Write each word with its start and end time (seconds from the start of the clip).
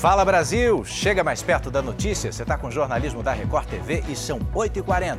Fala 0.00 0.24
Brasil! 0.24 0.82
Chega 0.82 1.22
mais 1.22 1.42
perto 1.42 1.70
da 1.70 1.82
notícia. 1.82 2.32
Você 2.32 2.40
está 2.40 2.56
com 2.56 2.68
o 2.68 2.70
jornalismo 2.70 3.22
da 3.22 3.34
Record 3.34 3.68
TV 3.68 4.02
e 4.08 4.16
são 4.16 4.38
8h40. 4.54 5.18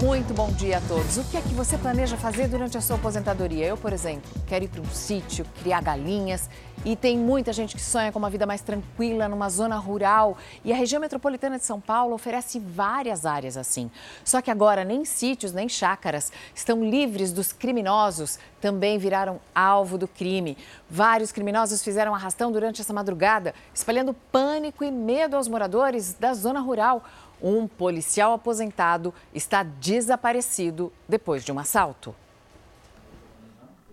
Muito 0.00 0.32
bom 0.32 0.52
dia 0.52 0.78
a 0.78 0.80
todos. 0.82 1.16
O 1.16 1.24
que 1.24 1.36
é 1.36 1.40
que 1.40 1.52
você 1.52 1.76
planeja 1.76 2.16
fazer 2.16 2.46
durante 2.46 2.78
a 2.78 2.80
sua 2.80 2.94
aposentadoria? 2.94 3.66
Eu, 3.66 3.76
por 3.76 3.92
exemplo, 3.92 4.30
quero 4.46 4.66
ir 4.66 4.68
para 4.68 4.82
um 4.82 4.86
sítio, 4.86 5.44
criar 5.60 5.82
galinhas. 5.82 6.48
E 6.84 6.94
tem 6.94 7.16
muita 7.16 7.50
gente 7.50 7.74
que 7.74 7.80
sonha 7.80 8.12
com 8.12 8.18
uma 8.18 8.28
vida 8.28 8.44
mais 8.44 8.60
tranquila 8.60 9.26
numa 9.26 9.48
zona 9.48 9.78
rural. 9.78 10.36
E 10.62 10.70
a 10.70 10.76
região 10.76 11.00
metropolitana 11.00 11.56
de 11.56 11.64
São 11.64 11.80
Paulo 11.80 12.14
oferece 12.14 12.58
várias 12.58 13.24
áreas 13.24 13.56
assim. 13.56 13.90
Só 14.22 14.42
que 14.42 14.50
agora 14.50 14.84
nem 14.84 15.02
sítios 15.02 15.54
nem 15.54 15.66
chácaras 15.66 16.30
estão 16.54 16.84
livres 16.84 17.32
dos 17.32 17.54
criminosos. 17.54 18.38
Também 18.60 18.98
viraram 18.98 19.40
alvo 19.54 19.96
do 19.96 20.06
crime. 20.06 20.58
Vários 20.90 21.32
criminosos 21.32 21.82
fizeram 21.82 22.14
arrastão 22.14 22.52
durante 22.52 22.82
essa 22.82 22.92
madrugada, 22.92 23.54
espalhando 23.72 24.12
pânico 24.30 24.84
e 24.84 24.90
medo 24.90 25.36
aos 25.36 25.48
moradores 25.48 26.12
da 26.12 26.34
zona 26.34 26.60
rural. 26.60 27.02
Um 27.40 27.66
policial 27.66 28.34
aposentado 28.34 29.12
está 29.32 29.62
desaparecido 29.62 30.92
depois 31.08 31.42
de 31.42 31.50
um 31.50 31.58
assalto. 31.58 32.14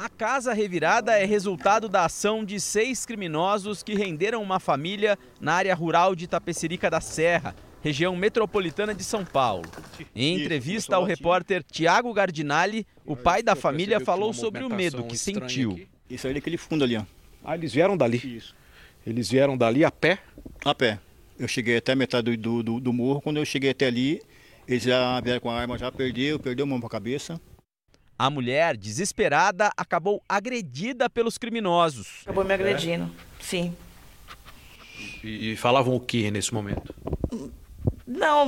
A 0.01 0.09
casa 0.09 0.51
revirada 0.51 1.11
é 1.11 1.25
resultado 1.25 1.87
da 1.87 2.05
ação 2.05 2.43
de 2.43 2.59
seis 2.59 3.05
criminosos 3.05 3.83
que 3.83 3.93
renderam 3.93 4.41
uma 4.41 4.59
família 4.59 5.15
na 5.39 5.53
área 5.53 5.75
rural 5.75 6.15
de 6.15 6.25
Tapecerica 6.25 6.89
da 6.89 6.99
Serra, 6.99 7.55
região 7.83 8.15
metropolitana 8.15 8.95
de 8.95 9.03
São 9.03 9.23
Paulo. 9.23 9.69
Em 10.15 10.41
entrevista 10.41 10.95
ao 10.95 11.03
repórter 11.03 11.61
Tiago 11.61 12.11
Gardinali, 12.15 12.87
o 13.05 13.15
pai 13.15 13.43
da 13.43 13.55
família 13.55 13.99
falou 13.99 14.33
sobre 14.33 14.63
o 14.63 14.69
medo 14.71 15.03
que 15.03 15.15
sentiu. 15.15 15.79
Isso 16.09 16.25
aí 16.25 16.33
é 16.33 16.37
aquele 16.39 16.57
fundo 16.57 16.83
ali, 16.83 16.97
ó. 16.97 17.03
Ah, 17.43 17.55
eles 17.55 17.71
vieram 17.71 17.95
dali? 17.95 18.17
Isso. 18.17 18.55
Eles 19.05 19.29
vieram 19.29 19.55
dali 19.55 19.85
a 19.85 19.91
pé? 19.91 20.17
A 20.65 20.73
pé. 20.73 20.97
Eu 21.37 21.47
cheguei 21.47 21.77
até 21.77 21.91
a 21.91 21.95
metade 21.95 22.35
do, 22.35 22.63
do, 22.63 22.79
do 22.79 22.91
morro. 22.91 23.21
Quando 23.21 23.37
eu 23.37 23.45
cheguei 23.45 23.69
até 23.69 23.85
ali, 23.85 24.19
eles 24.67 24.81
já 24.81 25.21
vieram 25.21 25.39
com 25.39 25.51
a 25.51 25.59
arma, 25.59 25.77
já 25.77 25.91
perdeu, 25.91 26.39
perdeu 26.39 26.63
a 26.63 26.67
mão 26.67 26.79
para 26.79 26.87
a 26.87 26.89
cabeça. 26.89 27.39
A 28.21 28.29
mulher, 28.29 28.77
desesperada, 28.77 29.71
acabou 29.75 30.21
agredida 30.29 31.09
pelos 31.09 31.39
criminosos. 31.39 32.19
Acabou 32.21 32.43
me 32.43 32.53
agredindo, 32.53 33.09
sim. 33.39 33.75
E, 35.23 35.53
e 35.53 35.55
falavam 35.57 35.95
o 35.95 35.99
que 35.99 36.29
nesse 36.29 36.53
momento? 36.53 36.93
Não, 38.05 38.47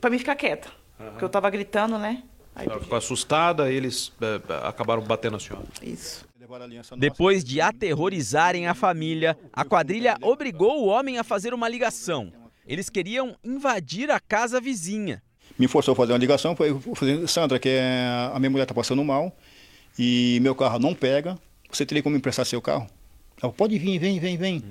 para 0.00 0.08
mim 0.08 0.20
ficar 0.20 0.36
quieta. 0.36 0.70
Porque 0.96 1.24
eu 1.24 1.28
tava 1.28 1.50
gritando, 1.50 1.98
né? 1.98 2.22
Aí 2.54 2.68
ficou 2.78 2.96
assustada, 2.96 3.72
eles 3.72 4.12
eh, 4.20 4.40
acabaram 4.62 5.02
batendo 5.02 5.34
a 5.34 5.40
senhora. 5.40 5.66
Isso. 5.82 6.24
Depois 6.96 7.42
de 7.42 7.60
aterrorizarem 7.60 8.68
a 8.68 8.74
família, 8.74 9.36
a 9.52 9.64
quadrilha 9.64 10.16
obrigou 10.22 10.84
o 10.84 10.86
homem 10.86 11.18
a 11.18 11.24
fazer 11.24 11.52
uma 11.52 11.68
ligação. 11.68 12.32
Eles 12.64 12.88
queriam 12.88 13.36
invadir 13.42 14.12
a 14.12 14.20
casa 14.20 14.60
vizinha. 14.60 15.20
Me 15.58 15.68
forçou 15.68 15.92
a 15.92 15.96
fazer 15.96 16.12
uma 16.12 16.18
ligação, 16.18 16.56
foi 16.56 17.26
Sandra, 17.26 17.58
que 17.58 17.68
é- 17.68 18.30
a 18.32 18.38
minha 18.38 18.50
mulher 18.50 18.64
está 18.64 18.74
passando 18.74 19.02
mal 19.04 19.36
e 19.98 20.38
meu 20.40 20.54
carro 20.54 20.78
não 20.78 20.94
pega, 20.94 21.38
você 21.70 21.84
teria 21.84 22.02
como 22.02 22.16
emprestar 22.16 22.44
seu 22.46 22.60
carro? 22.62 22.86
Ela, 23.42 23.52
pode 23.52 23.78
vir, 23.78 23.98
vem, 23.98 24.18
vem, 24.18 24.36
vem. 24.36 24.62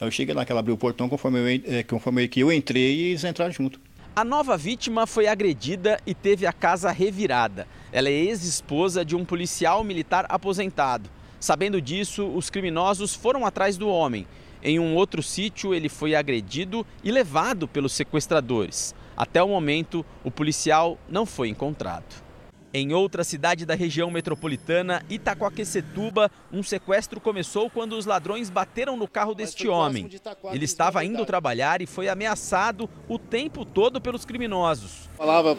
Aí 0.00 0.06
eu 0.06 0.10
cheguei 0.10 0.34
lá, 0.34 0.44
que 0.44 0.52
ela 0.52 0.60
abriu 0.60 0.74
o 0.74 0.78
portão, 0.78 1.08
conforme 1.08 1.38
eu, 1.38 1.62
eh, 1.66 1.82
conforme 1.82 2.28
que 2.28 2.40
eu 2.40 2.52
entrei 2.52 2.94
e 2.94 3.02
eles 3.10 3.24
entraram 3.24 3.52
junto. 3.52 3.80
A 4.14 4.24
nova 4.24 4.56
vítima 4.56 5.06
foi 5.06 5.26
agredida 5.26 5.98
e 6.06 6.14
teve 6.14 6.46
a 6.46 6.52
casa 6.52 6.90
revirada. 6.92 7.66
Ela 7.92 8.08
é 8.08 8.12
ex-esposa 8.12 9.04
de 9.04 9.16
um 9.16 9.24
policial 9.24 9.82
militar 9.82 10.26
aposentado. 10.28 11.10
Sabendo 11.40 11.80
disso, 11.80 12.26
os 12.28 12.48
criminosos 12.48 13.14
foram 13.14 13.44
atrás 13.44 13.76
do 13.76 13.88
homem. 13.88 14.26
Em 14.62 14.78
um 14.78 14.94
outro 14.94 15.22
sítio, 15.22 15.74
ele 15.74 15.88
foi 15.88 16.14
agredido 16.14 16.86
e 17.02 17.10
levado 17.10 17.66
pelos 17.66 17.92
sequestradores. 17.92 18.94
Até 19.16 19.42
o 19.42 19.48
momento, 19.48 20.04
o 20.22 20.30
policial 20.30 20.98
não 21.08 21.24
foi 21.24 21.48
encontrado. 21.48 22.24
Em 22.76 22.92
outra 22.92 23.22
cidade 23.22 23.64
da 23.64 23.76
região 23.76 24.10
metropolitana, 24.10 25.00
Itacoaquecetuba, 25.08 26.28
um 26.52 26.60
sequestro 26.60 27.20
começou 27.20 27.70
quando 27.70 27.92
os 27.92 28.04
ladrões 28.04 28.50
bateram 28.50 28.96
no 28.96 29.06
carro 29.06 29.32
deste 29.32 29.68
homem. 29.68 30.10
Ele 30.52 30.64
estava 30.64 31.04
indo 31.04 31.24
trabalhar 31.24 31.80
e 31.80 31.86
foi 31.86 32.08
ameaçado 32.08 32.90
o 33.08 33.16
tempo 33.16 33.64
todo 33.64 34.00
pelos 34.00 34.24
criminosos. 34.24 35.08
Falava 35.16 35.56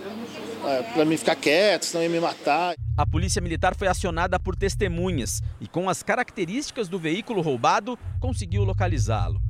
é, 0.65 0.83
para 0.83 1.05
mim 1.05 1.15
ficar 1.15 1.37
quieto, 1.37 1.85
senão 1.85 2.03
ia 2.03 2.09
me 2.09 2.19
matar. 2.19 2.75
A 2.97 3.05
polícia 3.05 3.41
militar 3.41 3.77
foi 3.77 3.87
acionada 3.87 4.37
por 4.37 4.53
testemunhas 4.53 5.41
e, 5.61 5.69
com 5.69 5.89
as 5.89 6.03
características 6.03 6.89
do 6.89 6.99
veículo 6.99 7.39
roubado, 7.39 7.97
conseguiu 8.19 8.65
localizá-lo. 8.65 9.41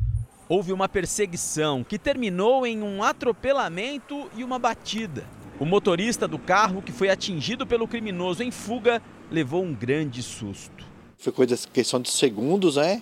Houve 0.47 0.72
uma 0.72 0.88
perseguição 0.88 1.83
que 1.83 1.97
terminou 1.97 2.67
em 2.67 2.83
um 2.83 3.01
atropelamento 3.01 4.29
e 4.38 4.44
uma 4.44 4.59
batida. 4.59 5.25
O 5.59 5.66
motorista 5.66 6.28
do 6.28 6.38
carro, 6.38 6.83
que 6.83 6.91
foi 6.91 7.09
atingido 7.09 7.66
pelo 7.66 7.88
criminoso 7.88 8.44
em 8.44 8.51
fuga, 8.51 9.01
levou 9.31 9.63
um 9.63 9.73
grande 9.73 10.22
susto. 10.22 10.85
Foi 11.17 11.33
coisa 11.33 11.57
questão 11.73 12.00
de 12.00 12.11
segundos, 12.11 12.75
né? 12.75 13.01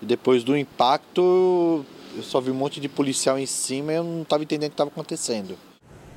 E 0.00 0.06
depois 0.06 0.44
do 0.44 0.56
impacto, 0.56 1.84
eu 2.14 2.22
só 2.22 2.40
vi 2.40 2.52
um 2.52 2.54
monte 2.54 2.80
de 2.80 2.88
policial 2.88 3.36
em 3.36 3.46
cima 3.46 3.92
e 3.92 3.96
eu 3.96 4.04
não 4.04 4.22
estava 4.22 4.44
entendendo 4.44 4.68
o 4.68 4.70
que 4.70 4.74
estava 4.74 4.90
acontecendo. 4.90 5.58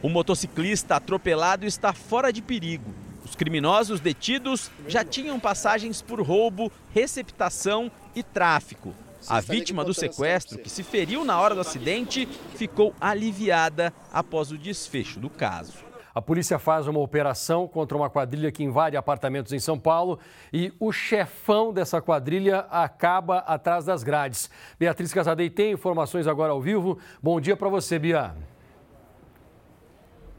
O 0.04 0.10
motociclista 0.10 0.98
atropelado 0.98 1.66
está 1.66 1.94
fora 1.94 2.32
de 2.32 2.44
perigo. 2.44 2.94
Os 3.26 3.36
criminosos 3.36 4.00
detidos 4.00 4.70
já 4.88 5.04
tinham 5.04 5.40
passagens 5.40 6.00
por 6.00 6.22
roubo, 6.22 6.72
receptação 6.94 7.92
e 8.16 8.22
tráfico. 8.22 8.94
A 9.28 9.40
vítima 9.40 9.84
do 9.84 9.94
sequestro, 9.94 10.60
que 10.60 10.70
se 10.70 10.84
feriu 10.84 11.26
na 11.26 11.40
hora 11.40 11.54
do 11.54 11.62
acidente, 11.62 12.26
ficou 12.56 12.94
aliviada 13.00 13.94
após 14.12 14.52
o 14.52 14.58
desfecho 14.58 15.20
do 15.20 15.30
caso. 15.30 15.90
A 16.14 16.22
polícia 16.22 16.58
faz 16.58 16.88
uma 16.88 17.00
operação 17.00 17.68
contra 17.68 17.96
uma 17.96 18.10
quadrilha 18.10 18.52
que 18.52 18.64
invade 18.64 18.98
apartamentos 18.98 19.54
em 19.54 19.60
São 19.60 19.80
Paulo 19.80 20.20
e 20.52 20.74
o 20.80 20.92
chefão 20.92 21.72
dessa 21.72 22.02
quadrilha 22.02 22.66
acaba 22.72 23.40
atrás 23.40 23.86
das 23.86 24.04
grades. 24.04 24.50
Beatriz 24.78 25.14
Casadei 25.14 25.50
tem 25.50 25.72
informações 25.72 26.28
agora 26.28 26.52
ao 26.52 26.62
vivo. 26.62 26.98
Bom 27.22 27.40
dia 27.40 27.56
para 27.56 27.70
você, 27.70 28.00
Bia. 28.00 28.36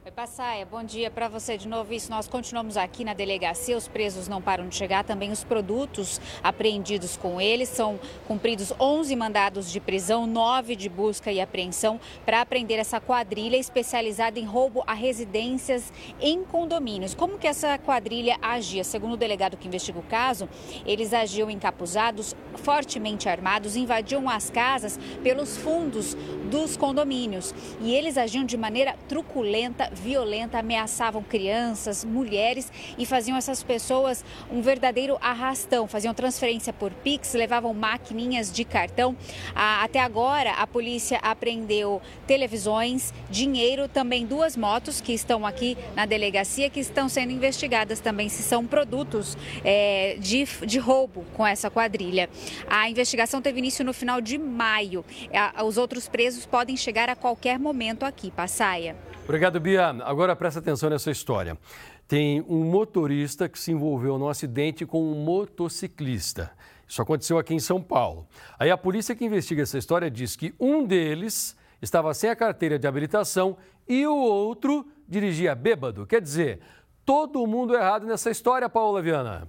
Oi, 0.03 0.11
Passaia, 0.11 0.65
bom 0.65 0.83
dia 0.83 1.11
para 1.11 1.29
você 1.29 1.59
de 1.59 1.69
novo. 1.69 1.93
Isso, 1.93 2.11
nós 2.11 2.27
continuamos 2.27 2.79
aqui 2.79 3.05
na 3.05 3.13
delegacia, 3.13 3.77
os 3.77 3.87
presos 3.87 4.29
não 4.29 4.41
param 4.41 4.67
de 4.67 4.75
chegar, 4.75 5.05
também 5.05 5.31
os 5.31 5.45
produtos 5.45 6.19
apreendidos 6.43 7.19
com 7.19 7.39
eles. 7.39 7.69
São 7.69 8.01
cumpridos 8.27 8.73
11 8.81 9.15
mandados 9.15 9.71
de 9.71 9.79
prisão, 9.79 10.27
9 10.27 10.75
de 10.75 10.89
busca 10.89 11.31
e 11.31 11.39
apreensão 11.39 12.01
para 12.25 12.47
prender 12.47 12.79
essa 12.79 12.99
quadrilha 12.99 13.59
especializada 13.59 14.39
em 14.39 14.47
roubo 14.47 14.83
a 14.87 14.95
residências 14.95 15.93
em 16.19 16.45
condomínios. 16.45 17.15
Como 17.15 17.37
que 17.37 17.47
essa 17.47 17.77
quadrilha 17.77 18.39
agia? 18.41 18.85
Segundo 18.85 19.13
o 19.13 19.19
delegado 19.19 19.59
que 19.59 19.69
investiga 19.69 19.99
o 19.99 20.05
caso, 20.05 20.49
eles 20.87 21.13
agiam 21.13 21.51
encapuzados, 21.51 22.35
fortemente 22.55 23.29
armados, 23.29 23.77
invadiam 23.77 24.31
as 24.31 24.49
casas 24.49 24.99
pelos 25.23 25.59
fundos 25.59 26.17
dos 26.51 26.75
condomínios. 26.75 27.55
E 27.83 27.95
eles 27.95 28.17
agiam 28.17 28.47
de 28.47 28.57
maneira 28.57 28.97
truculenta, 29.07 29.91
violenta, 30.01 30.59
ameaçavam 30.59 31.23
crianças, 31.23 32.05
mulheres 32.05 32.73
e 32.99 33.05
faziam 33.07 33.37
essas 33.37 33.63
pessoas 33.63 34.25
um 34.51 34.61
verdadeiro 34.63 35.19
arrastão. 35.21 35.87
Faziam 35.87 36.15
transferência 36.15 36.73
por 36.73 36.91
Pix, 36.91 37.35
levavam 37.35 37.73
maquininhas 37.75 38.51
de 38.51 38.65
cartão. 38.65 39.17
Ah, 39.55 39.85
até 39.85 40.01
agora, 40.01 40.53
a 40.53 40.67
polícia 40.67 41.19
apreendeu 41.23 42.01
televisões, 42.27 43.13
dinheiro, 43.31 43.87
também 43.89 44.27
duas 44.27 44.57
motos 44.57 45.01
que 45.01 45.13
estão 45.13 45.47
aqui 45.47 45.77
na 45.95 46.07
delegacia, 46.07 46.71
que 46.71 46.81
estão 46.81 47.09
sendo 47.09 47.33
investigadas 47.33 48.01
também 48.01 48.29
se 48.29 48.43
são 48.43 48.67
produtos 48.67 49.37
eh, 49.65 50.17
de, 50.19 50.45
de 50.67 50.79
roubo 50.79 51.25
com 51.35 51.47
essa 51.47 51.71
quadrilha. 51.71 52.29
A 52.69 52.89
investigação 52.89 53.43
teve 53.43 53.59
início 53.59 53.85
no 53.85 53.93
final 53.93 54.21
de 54.21 54.39
maio. 54.39 55.05
Ah, 55.33 55.65
Os 55.65 55.77
outros 55.77 56.09
presos 56.09 56.47
podem 56.47 56.77
chegar 56.77 57.09
a 57.09 57.17
qualquer 57.17 57.59
momento 57.59 58.05
aqui. 58.05 58.31
Passaia. 58.31 58.97
Obrigado, 59.25 59.61
Bia. 59.61 59.80
Agora 60.05 60.37
presta 60.37 60.61
atenção 60.61 60.91
nessa 60.91 61.11
história. 61.11 61.59
Tem 62.07 62.41
um 62.43 62.65
motorista 62.65 63.49
que 63.49 63.59
se 63.59 63.73
envolveu 63.73 64.19
num 64.19 64.29
acidente 64.29 64.85
com 64.85 65.03
um 65.03 65.25
motociclista. 65.25 66.51
Isso 66.87 67.01
aconteceu 67.01 67.39
aqui 67.39 67.55
em 67.55 67.61
São 67.61 67.81
Paulo. 67.81 68.27
Aí 68.59 68.71
a 68.71 68.77
polícia 68.77 69.15
que 69.15 69.25
investiga 69.25 69.63
essa 69.63 69.79
história 69.79 70.11
diz 70.11 70.35
que 70.35 70.53
um 70.59 70.85
deles 70.85 71.57
estava 71.81 72.13
sem 72.13 72.29
a 72.29 72.37
carteira 72.37 72.79
de 72.79 72.87
habilitação 72.87 73.57
e 73.89 74.07
o 74.07 74.17
outro 74.17 74.87
dirigia 75.09 75.55
bêbado. 75.55 76.07
Quer 76.07 76.21
dizer, 76.21 76.61
todo 77.05 77.47
mundo 77.47 77.75
errado 77.75 78.07
nessa 78.07 78.31
história, 78.31 78.69
Paula 78.69 79.01
Viana. 79.01 79.49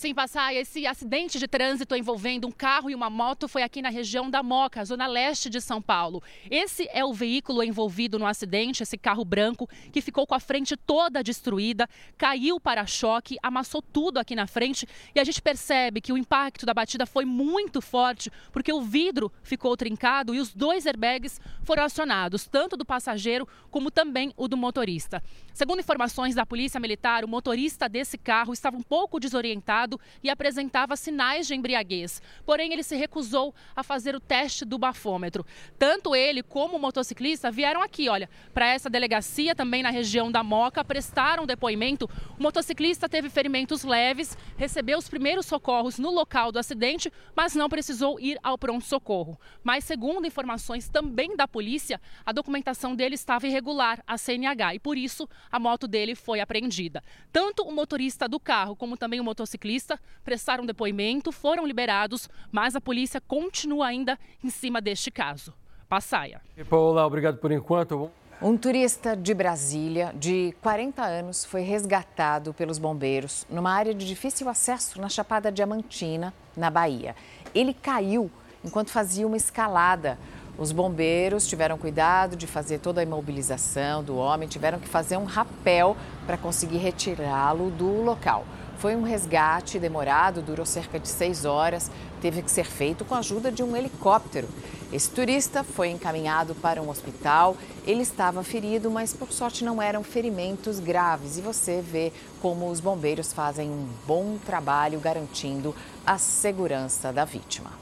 Sim, 0.00 0.14
passar 0.14 0.54
esse 0.54 0.86
acidente 0.86 1.38
de 1.38 1.46
trânsito 1.46 1.94
envolvendo 1.94 2.48
um 2.48 2.50
carro 2.50 2.88
e 2.88 2.94
uma 2.94 3.10
moto 3.10 3.46
foi 3.46 3.62
aqui 3.62 3.82
na 3.82 3.90
região 3.90 4.30
da 4.30 4.42
Moca, 4.42 4.82
zona 4.82 5.06
leste 5.06 5.50
de 5.50 5.60
São 5.60 5.82
Paulo. 5.82 6.22
Esse 6.50 6.88
é 6.90 7.04
o 7.04 7.12
veículo 7.12 7.62
envolvido 7.62 8.18
no 8.18 8.24
acidente, 8.24 8.82
esse 8.82 8.96
carro 8.96 9.26
branco 9.26 9.68
que 9.92 10.00
ficou 10.00 10.26
com 10.26 10.34
a 10.34 10.40
frente 10.40 10.74
toda 10.74 11.22
destruída, 11.22 11.86
caiu 12.16 12.58
para 12.58 12.86
choque, 12.86 13.36
amassou 13.42 13.82
tudo 13.82 14.16
aqui 14.16 14.34
na 14.34 14.46
frente 14.46 14.88
e 15.14 15.20
a 15.20 15.24
gente 15.24 15.42
percebe 15.42 16.00
que 16.00 16.14
o 16.14 16.16
impacto 16.16 16.64
da 16.64 16.72
batida 16.72 17.04
foi 17.04 17.26
muito 17.26 17.82
forte, 17.82 18.32
porque 18.52 18.72
o 18.72 18.80
vidro 18.80 19.30
ficou 19.42 19.76
trincado 19.76 20.34
e 20.34 20.40
os 20.40 20.54
dois 20.54 20.86
airbags 20.86 21.38
foram 21.62 21.82
acionados, 21.82 22.46
tanto 22.46 22.74
do 22.74 22.86
passageiro 22.86 23.46
como 23.70 23.90
também 23.90 24.32
o 24.34 24.48
do 24.48 24.56
motorista. 24.56 25.22
Segundo 25.52 25.80
informações 25.80 26.34
da 26.34 26.46
Polícia 26.46 26.80
Militar, 26.80 27.22
o 27.22 27.28
motorista 27.28 27.86
desse 27.86 28.16
carro 28.16 28.54
estava 28.54 28.78
um 28.78 28.82
pouco 28.82 29.20
desorientado 29.20 29.89
e 30.22 30.28
apresentava 30.28 30.94
sinais 30.96 31.46
de 31.46 31.54
embriaguez. 31.54 32.20
Porém, 32.44 32.72
ele 32.72 32.82
se 32.82 32.94
recusou 32.94 33.54
a 33.74 33.82
fazer 33.82 34.14
o 34.14 34.20
teste 34.20 34.64
do 34.64 34.76
bafômetro. 34.76 35.46
Tanto 35.78 36.14
ele 36.14 36.42
como 36.42 36.76
o 36.76 36.80
motociclista 36.80 37.50
vieram 37.50 37.80
aqui, 37.80 38.08
olha, 38.08 38.28
para 38.52 38.68
essa 38.68 38.90
delegacia 38.90 39.54
também 39.54 39.82
na 39.82 39.90
região 39.90 40.30
da 40.30 40.42
Moca, 40.42 40.84
prestaram 40.84 41.46
depoimento. 41.46 42.08
O 42.38 42.42
motociclista 42.42 43.08
teve 43.08 43.30
ferimentos 43.30 43.84
leves, 43.84 44.36
recebeu 44.56 44.98
os 44.98 45.08
primeiros 45.08 45.46
socorros 45.46 45.98
no 45.98 46.10
local 46.10 46.52
do 46.52 46.58
acidente, 46.58 47.12
mas 47.34 47.54
não 47.54 47.68
precisou 47.68 48.20
ir 48.20 48.38
ao 48.42 48.58
pronto-socorro. 48.58 49.38
Mas, 49.64 49.84
segundo 49.84 50.26
informações 50.26 50.88
também 50.88 51.36
da 51.36 51.48
polícia, 51.48 52.00
a 52.26 52.32
documentação 52.32 52.94
dele 52.94 53.14
estava 53.14 53.46
irregular, 53.46 54.02
a 54.06 54.18
CNH, 54.18 54.74
e 54.74 54.78
por 54.78 54.98
isso 54.98 55.28
a 55.50 55.58
moto 55.58 55.86
dele 55.88 56.14
foi 56.14 56.40
apreendida. 56.40 57.02
Tanto 57.32 57.62
o 57.62 57.72
motorista 57.72 58.28
do 58.28 58.38
carro 58.38 58.76
como 58.76 58.96
também 58.96 59.20
o 59.20 59.24
motociclista 59.24 59.79
prestaram 60.24 60.66
depoimento, 60.66 61.32
foram 61.32 61.66
liberados, 61.66 62.28
mas 62.50 62.74
a 62.74 62.80
polícia 62.80 63.20
continua 63.20 63.86
ainda 63.86 64.18
em 64.42 64.50
cima 64.50 64.80
deste 64.80 65.10
caso. 65.10 65.52
Passaia. 65.88 66.40
Paula, 66.68 67.06
obrigado 67.06 67.38
por 67.38 67.50
enquanto. 67.50 68.10
Um 68.42 68.56
turista 68.56 69.14
de 69.14 69.34
Brasília, 69.34 70.14
de 70.14 70.54
40 70.62 71.02
anos, 71.02 71.44
foi 71.44 71.60
resgatado 71.60 72.54
pelos 72.54 72.78
bombeiros 72.78 73.46
numa 73.50 73.70
área 73.70 73.92
de 73.92 74.06
difícil 74.06 74.48
acesso 74.48 74.98
na 74.98 75.10
Chapada 75.10 75.52
Diamantina, 75.52 76.32
na 76.56 76.70
Bahia. 76.70 77.14
Ele 77.54 77.74
caiu 77.74 78.30
enquanto 78.64 78.90
fazia 78.90 79.26
uma 79.26 79.36
escalada. 79.36 80.18
Os 80.56 80.72
bombeiros 80.72 81.46
tiveram 81.46 81.76
cuidado 81.76 82.34
de 82.34 82.46
fazer 82.46 82.78
toda 82.78 83.00
a 83.00 83.04
imobilização 83.04 84.02
do 84.02 84.16
homem, 84.16 84.48
tiveram 84.48 84.78
que 84.78 84.88
fazer 84.88 85.18
um 85.18 85.24
rapel 85.24 85.94
para 86.26 86.38
conseguir 86.38 86.78
retirá-lo 86.78 87.70
do 87.70 88.02
local. 88.02 88.46
Foi 88.80 88.96
um 88.96 89.02
resgate 89.02 89.78
demorado, 89.78 90.40
durou 90.40 90.64
cerca 90.64 90.98
de 90.98 91.06
seis 91.06 91.44
horas, 91.44 91.90
teve 92.22 92.40
que 92.40 92.50
ser 92.50 92.64
feito 92.64 93.04
com 93.04 93.14
a 93.14 93.18
ajuda 93.18 93.52
de 93.52 93.62
um 93.62 93.76
helicóptero. 93.76 94.48
Esse 94.90 95.10
turista 95.10 95.62
foi 95.62 95.90
encaminhado 95.90 96.54
para 96.54 96.80
um 96.80 96.88
hospital. 96.88 97.58
Ele 97.86 98.00
estava 98.00 98.42
ferido, 98.42 98.90
mas 98.90 99.12
por 99.12 99.30
sorte 99.32 99.66
não 99.66 99.82
eram 99.82 100.02
ferimentos 100.02 100.80
graves. 100.80 101.36
E 101.36 101.42
você 101.42 101.82
vê 101.82 102.10
como 102.40 102.70
os 102.70 102.80
bombeiros 102.80 103.34
fazem 103.34 103.68
um 103.68 103.86
bom 104.06 104.38
trabalho 104.46 104.98
garantindo 104.98 105.76
a 106.06 106.16
segurança 106.16 107.12
da 107.12 107.26
vítima. 107.26 107.72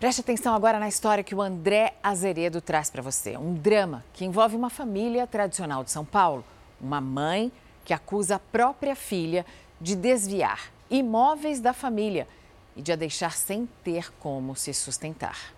Preste 0.00 0.22
atenção 0.22 0.54
agora 0.54 0.78
na 0.78 0.88
história 0.88 1.22
que 1.22 1.34
o 1.34 1.42
André 1.42 1.92
Azeredo 2.02 2.62
traz 2.62 2.88
para 2.88 3.02
você. 3.02 3.36
Um 3.36 3.52
drama 3.52 4.02
que 4.14 4.24
envolve 4.24 4.56
uma 4.56 4.70
família 4.70 5.26
tradicional 5.26 5.84
de 5.84 5.90
São 5.90 6.06
Paulo. 6.06 6.42
Uma 6.80 6.98
mãe 6.98 7.52
que 7.84 7.92
acusa 7.92 8.36
a 8.36 8.38
própria 8.38 8.96
filha 8.96 9.44
de 9.80 9.94
desviar 9.96 10.70
imóveis 10.90 11.60
da 11.60 11.72
família 11.72 12.26
e 12.76 12.82
de 12.82 12.92
a 12.92 12.96
deixar 12.96 13.32
sem 13.32 13.68
ter 13.82 14.12
como 14.18 14.54
se 14.54 14.74
sustentar. 14.74 15.54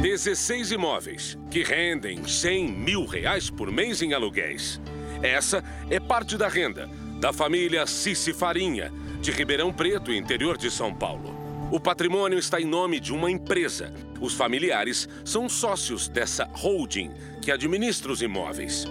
16 0.00 0.72
imóveis 0.72 1.38
que 1.50 1.62
rendem 1.62 2.26
100 2.26 2.72
mil 2.72 3.06
reais 3.06 3.48
por 3.48 3.70
mês 3.70 4.02
em 4.02 4.12
aluguéis. 4.12 4.80
Essa 5.22 5.62
é 5.88 6.00
parte 6.00 6.36
da 6.36 6.48
renda 6.48 6.90
da 7.20 7.32
família 7.32 7.86
Cici 7.86 8.32
Farinha, 8.32 8.92
de 9.20 9.30
Ribeirão 9.30 9.72
Preto, 9.72 10.12
interior 10.12 10.58
de 10.58 10.68
São 10.68 10.92
Paulo. 10.92 11.32
O 11.70 11.78
patrimônio 11.78 12.36
está 12.36 12.60
em 12.60 12.64
nome 12.64 12.98
de 12.98 13.12
uma 13.12 13.30
empresa. 13.30 13.94
Os 14.20 14.34
familiares 14.34 15.08
são 15.24 15.48
sócios 15.48 16.08
dessa 16.08 16.50
holding 16.52 17.12
que 17.40 17.52
administra 17.52 18.10
os 18.10 18.22
imóveis. 18.22 18.86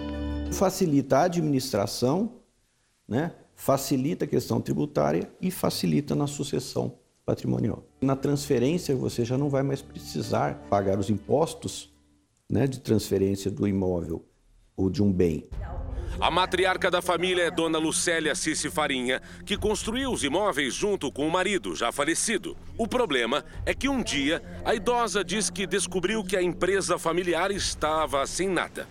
Facilita 0.50 1.18
a 1.18 1.24
administração, 1.24 2.40
né? 3.06 3.32
Facilita 3.64 4.24
a 4.24 4.28
questão 4.28 4.60
tributária 4.60 5.30
e 5.40 5.48
facilita 5.48 6.16
na 6.16 6.26
sucessão 6.26 6.98
patrimonial. 7.24 7.86
Na 8.00 8.16
transferência, 8.16 8.96
você 8.96 9.24
já 9.24 9.38
não 9.38 9.48
vai 9.48 9.62
mais 9.62 9.80
precisar 9.80 10.54
pagar 10.68 10.98
os 10.98 11.08
impostos 11.08 11.94
né, 12.50 12.66
de 12.66 12.80
transferência 12.80 13.52
do 13.52 13.68
imóvel 13.68 14.26
ou 14.76 14.90
de 14.90 15.00
um 15.00 15.12
bem. 15.12 15.48
A 16.20 16.28
matriarca 16.28 16.90
da 16.90 17.00
família 17.00 17.44
é 17.44 17.50
Dona 17.52 17.78
Lucélia 17.78 18.34
Cici 18.34 18.68
Farinha, 18.68 19.22
que 19.46 19.56
construiu 19.56 20.10
os 20.10 20.24
imóveis 20.24 20.74
junto 20.74 21.12
com 21.12 21.24
o 21.24 21.30
marido, 21.30 21.76
já 21.76 21.92
falecido. 21.92 22.56
O 22.76 22.88
problema 22.88 23.44
é 23.64 23.72
que 23.72 23.88
um 23.88 24.02
dia 24.02 24.42
a 24.64 24.74
idosa 24.74 25.22
diz 25.22 25.50
que 25.50 25.68
descobriu 25.68 26.24
que 26.24 26.36
a 26.36 26.42
empresa 26.42 26.98
familiar 26.98 27.52
estava 27.52 28.26
sem 28.26 28.48
nada. 28.48 28.88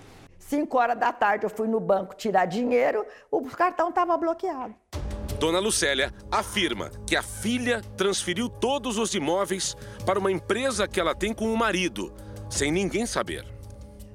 5 0.52 0.78
horas 0.78 1.00
da 1.00 1.14
tarde 1.14 1.46
eu 1.46 1.50
fui 1.50 1.66
no 1.66 1.80
banco 1.80 2.14
tirar 2.14 2.44
dinheiro, 2.44 3.06
o 3.32 3.42
cartão 3.44 3.88
estava 3.88 4.18
bloqueado. 4.18 4.76
Dona 5.40 5.60
Lucélia 5.60 6.14
afirma 6.30 6.92
que 7.08 7.16
a 7.16 7.24
filha 7.24 7.82
transferiu 7.96 8.50
todos 8.50 8.98
os 8.98 9.16
imóveis 9.16 9.78
para 10.06 10.20
uma 10.20 10.30
empresa 10.30 10.90
que 10.90 11.00
ela 11.00 11.16
tem 11.16 11.34
com 11.34 11.54
o 11.54 11.58
marido, 11.58 12.14
sem 12.50 12.70
ninguém 12.70 13.06
saber. 13.06 13.46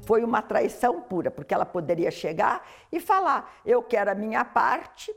Foi 0.03 0.23
uma 0.23 0.43
traição 0.43 1.01
pura, 1.01 1.31
porque 1.31 1.55
ela 1.55 1.65
poderia 1.65 2.11
chegar 2.11 2.69
e 2.93 3.01
falar: 3.01 3.61
eu 3.65 3.83
quero 3.83 4.11
a 4.11 4.15
minha 4.15 4.45
parte, 4.45 5.11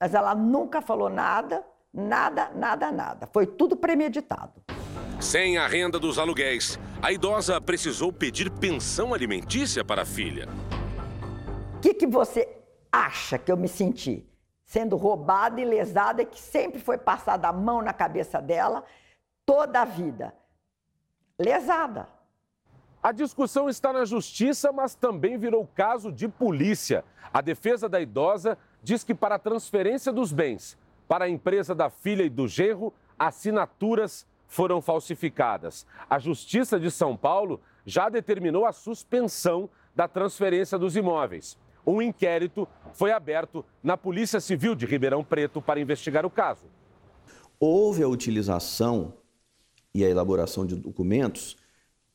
mas 0.00 0.14
ela 0.14 0.34
nunca 0.34 0.80
falou 0.80 1.10
nada, 1.10 1.62
nada, 1.92 2.50
nada, 2.54 2.90
nada. 2.90 3.28
Foi 3.30 3.46
tudo 3.46 3.76
premeditado. 3.76 4.54
Sem 5.20 5.58
a 5.58 5.68
renda 5.68 6.00
dos 6.00 6.18
aluguéis, 6.18 6.78
a 7.02 7.10
idosa 7.10 7.60
precisou 7.60 8.12
pedir 8.12 8.48
pensão 8.48 9.12
alimentícia 9.12 9.84
para 9.84 10.02
a 10.02 10.06
filha. 10.06 10.48
O 11.76 11.80
que, 11.80 11.94
que 11.94 12.06
você 12.06 12.48
acha 12.92 13.36
que 13.36 13.50
eu 13.50 13.56
me 13.56 13.66
senti? 13.66 14.24
Sendo 14.64 14.96
roubada 14.96 15.60
e 15.60 15.64
lesada, 15.64 16.22
e 16.22 16.26
que 16.26 16.40
sempre 16.40 16.80
foi 16.80 16.96
passada 16.96 17.48
a 17.48 17.52
mão 17.52 17.82
na 17.82 17.92
cabeça 17.92 18.40
dela 18.40 18.84
toda 19.44 19.82
a 19.82 19.84
vida. 19.84 20.32
Lesada. 21.36 22.08
A 23.02 23.10
discussão 23.10 23.68
está 23.68 23.92
na 23.92 24.04
justiça, 24.04 24.70
mas 24.70 24.94
também 24.94 25.36
virou 25.36 25.68
caso 25.74 26.12
de 26.12 26.28
polícia. 26.28 27.04
A 27.34 27.40
defesa 27.40 27.88
da 27.88 28.00
idosa 28.00 28.56
diz 28.80 29.02
que 29.02 29.12
para 29.12 29.34
a 29.34 29.40
transferência 29.40 30.12
dos 30.12 30.32
bens 30.32 30.78
para 31.12 31.26
a 31.26 31.28
empresa 31.28 31.74
da 31.74 31.90
filha 31.90 32.22
e 32.22 32.30
do 32.30 32.48
genro, 32.48 32.90
assinaturas 33.18 34.26
foram 34.52 34.82
falsificadas. 34.82 35.86
A 36.10 36.18
Justiça 36.18 36.78
de 36.78 36.90
São 36.90 37.16
Paulo 37.16 37.58
já 37.86 38.10
determinou 38.10 38.66
a 38.66 38.72
suspensão 38.72 39.66
da 39.96 40.06
transferência 40.06 40.78
dos 40.78 40.94
imóveis. 40.94 41.56
Um 41.86 42.02
inquérito 42.02 42.68
foi 42.92 43.12
aberto 43.12 43.64
na 43.82 43.96
Polícia 43.96 44.40
Civil 44.40 44.74
de 44.74 44.84
Ribeirão 44.84 45.24
Preto 45.24 45.62
para 45.62 45.80
investigar 45.80 46.26
o 46.26 46.30
caso. 46.30 46.66
Houve 47.58 48.02
a 48.02 48.08
utilização 48.08 49.14
e 49.94 50.04
a 50.04 50.10
elaboração 50.10 50.66
de 50.66 50.76
documentos 50.76 51.56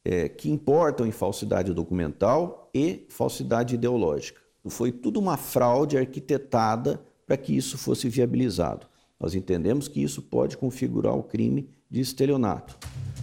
é, 0.06 0.30
que 0.30 0.52
importam 0.52 1.08
em 1.08 1.12
falsidade 1.12 1.74
documental 1.74 2.70
e 2.72 3.08
falsidade 3.10 3.74
ideológica. 3.74 4.40
Foi 4.70 4.92
tudo 4.92 5.20
uma 5.20 5.38
fraude 5.38 5.98
arquitetada 5.98 7.04
para 7.26 7.36
que 7.36 7.58
isso 7.58 7.80
fosse 7.80 8.08
viabilizado. 8.08 8.86
Nós 9.20 9.34
entendemos 9.34 9.88
que 9.88 10.04
isso 10.04 10.22
pode 10.22 10.56
configurar 10.56 11.16
o 11.16 11.24
crime 11.24 11.76
de 11.90 12.02
estelionato. 12.02 12.78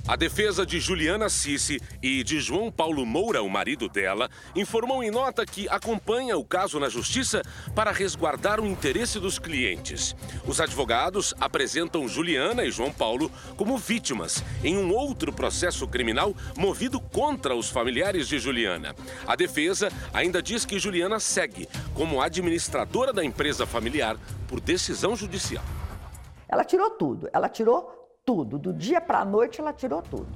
A 0.07 0.17
defesa 0.17 0.67
de 0.67 0.79
Juliana 0.79 1.31
Cici 1.31 1.81
e 2.03 2.23
de 2.23 2.39
João 2.39 2.71
Paulo 2.71 3.07
Moura, 3.07 3.43
o 3.43 3.49
marido 3.49 3.89
dela, 3.89 4.29
informou 4.55 5.03
em 5.03 5.11
nota 5.11 5.47
que 5.47 5.67
acompanha 5.71 6.37
o 6.37 6.45
caso 6.45 6.79
na 6.79 6.91
justiça 6.91 7.41
para 7.75 7.91
resguardar 7.91 8.61
o 8.61 8.67
interesse 8.67 9.19
dos 9.19 9.39
clientes. 9.39 10.15
Os 10.47 10.61
advogados 10.61 11.33
apresentam 11.41 12.07
Juliana 12.07 12.67
e 12.67 12.71
João 12.71 12.93
Paulo 12.93 13.33
como 13.57 13.79
vítimas 13.79 14.45
em 14.63 14.77
um 14.77 14.93
outro 14.93 15.33
processo 15.33 15.89
criminal 15.89 16.35
movido 16.55 17.01
contra 17.01 17.57
os 17.57 17.71
familiares 17.71 18.29
de 18.29 18.39
Juliana. 18.39 18.95
A 19.27 19.35
defesa 19.35 19.91
ainda 20.13 20.43
diz 20.43 20.67
que 20.67 20.79
Juliana 20.79 21.19
segue 21.19 21.67
como 21.95 22.21
administradora 22.21 23.11
da 23.11 23.25
empresa 23.25 23.65
familiar 23.65 24.19
por 24.47 24.61
decisão 24.61 25.17
judicial. 25.17 25.65
Ela 26.47 26.63
tirou 26.63 26.91
tudo, 26.91 27.27
ela 27.33 27.49
tirou 27.49 28.04
tudo. 28.25 28.59
Do 28.59 28.73
dia 28.73 29.01
para 29.01 29.21
a 29.21 29.25
noite 29.25 29.61
ela 29.61 29.73
tirou 29.73 30.01
tudo. 30.01 30.27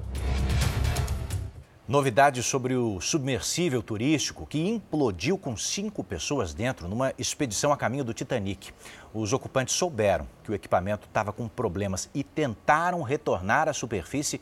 Novidades 1.87 2.45
sobre 2.45 2.75
o 2.75 3.01
submersível 3.01 3.83
turístico 3.83 4.47
que 4.47 4.59
implodiu 4.61 5.39
com 5.39 5.57
cinco 5.57 6.05
pessoas 6.05 6.53
dentro 6.53 6.87
numa 6.87 7.15
expedição 7.17 7.73
a 7.73 7.79
caminho 7.79 8.05
do 8.05 8.13
Titanic. 8.13 8.75
Os 9.15 9.33
ocupantes 9.33 9.75
souberam 9.75 10.29
que 10.45 10.51
o 10.51 10.55
equipamento 10.55 11.07
estava 11.07 11.33
com 11.33 11.49
problemas 11.49 12.11
e 12.15 12.23
tentaram 12.23 13.01
retornar 13.01 13.71
à 13.71 13.73
superfície 13.73 14.39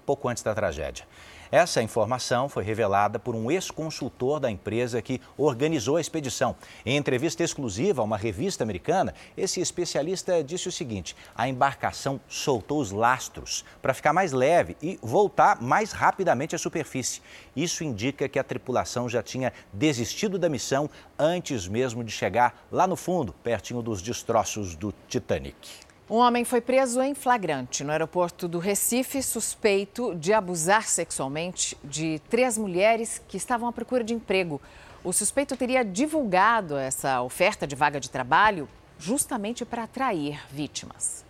pouco 0.00 0.28
antes 0.28 0.42
da 0.42 0.54
tragédia. 0.54 1.06
Essa 1.52 1.82
informação 1.82 2.48
foi 2.48 2.62
revelada 2.62 3.18
por 3.18 3.34
um 3.34 3.50
ex-consultor 3.50 4.38
da 4.38 4.48
empresa 4.48 5.02
que 5.02 5.20
organizou 5.36 5.96
a 5.96 6.00
expedição. 6.00 6.54
Em 6.86 6.96
entrevista 6.96 7.42
exclusiva 7.42 8.00
a 8.00 8.04
uma 8.04 8.16
revista 8.16 8.62
americana, 8.62 9.12
esse 9.36 9.60
especialista 9.60 10.44
disse 10.44 10.68
o 10.68 10.72
seguinte: 10.72 11.16
a 11.34 11.48
embarcação 11.48 12.20
soltou 12.28 12.80
os 12.80 12.92
lastros 12.92 13.64
para 13.82 13.92
ficar 13.92 14.12
mais 14.12 14.30
leve 14.30 14.76
e 14.80 14.96
voltar 15.02 15.60
mais 15.60 15.90
rapidamente 15.90 16.54
à 16.54 16.58
superfície. 16.58 17.20
Isso 17.56 17.82
indica 17.82 18.28
que 18.28 18.38
a 18.38 18.44
tripulação 18.44 19.08
já 19.08 19.20
tinha 19.20 19.52
desistido 19.72 20.38
da 20.38 20.48
missão 20.48 20.88
antes 21.18 21.66
mesmo 21.66 22.04
de 22.04 22.12
chegar 22.12 22.64
lá 22.70 22.86
no 22.86 22.94
fundo, 22.94 23.32
pertinho 23.42 23.82
dos 23.82 24.00
destroços 24.00 24.76
do 24.76 24.94
Titanic. 25.08 25.89
Um 26.10 26.16
homem 26.16 26.44
foi 26.44 26.60
preso 26.60 27.00
em 27.00 27.14
flagrante 27.14 27.84
no 27.84 27.92
aeroporto 27.92 28.48
do 28.48 28.58
Recife, 28.58 29.22
suspeito 29.22 30.12
de 30.16 30.32
abusar 30.32 30.88
sexualmente 30.88 31.76
de 31.84 32.20
três 32.28 32.58
mulheres 32.58 33.22
que 33.28 33.36
estavam 33.36 33.68
à 33.68 33.72
procura 33.72 34.02
de 34.02 34.12
emprego. 34.12 34.60
O 35.04 35.12
suspeito 35.12 35.56
teria 35.56 35.84
divulgado 35.84 36.76
essa 36.76 37.22
oferta 37.22 37.64
de 37.64 37.76
vaga 37.76 38.00
de 38.00 38.10
trabalho 38.10 38.68
justamente 38.98 39.64
para 39.64 39.84
atrair 39.84 40.40
vítimas. 40.50 41.24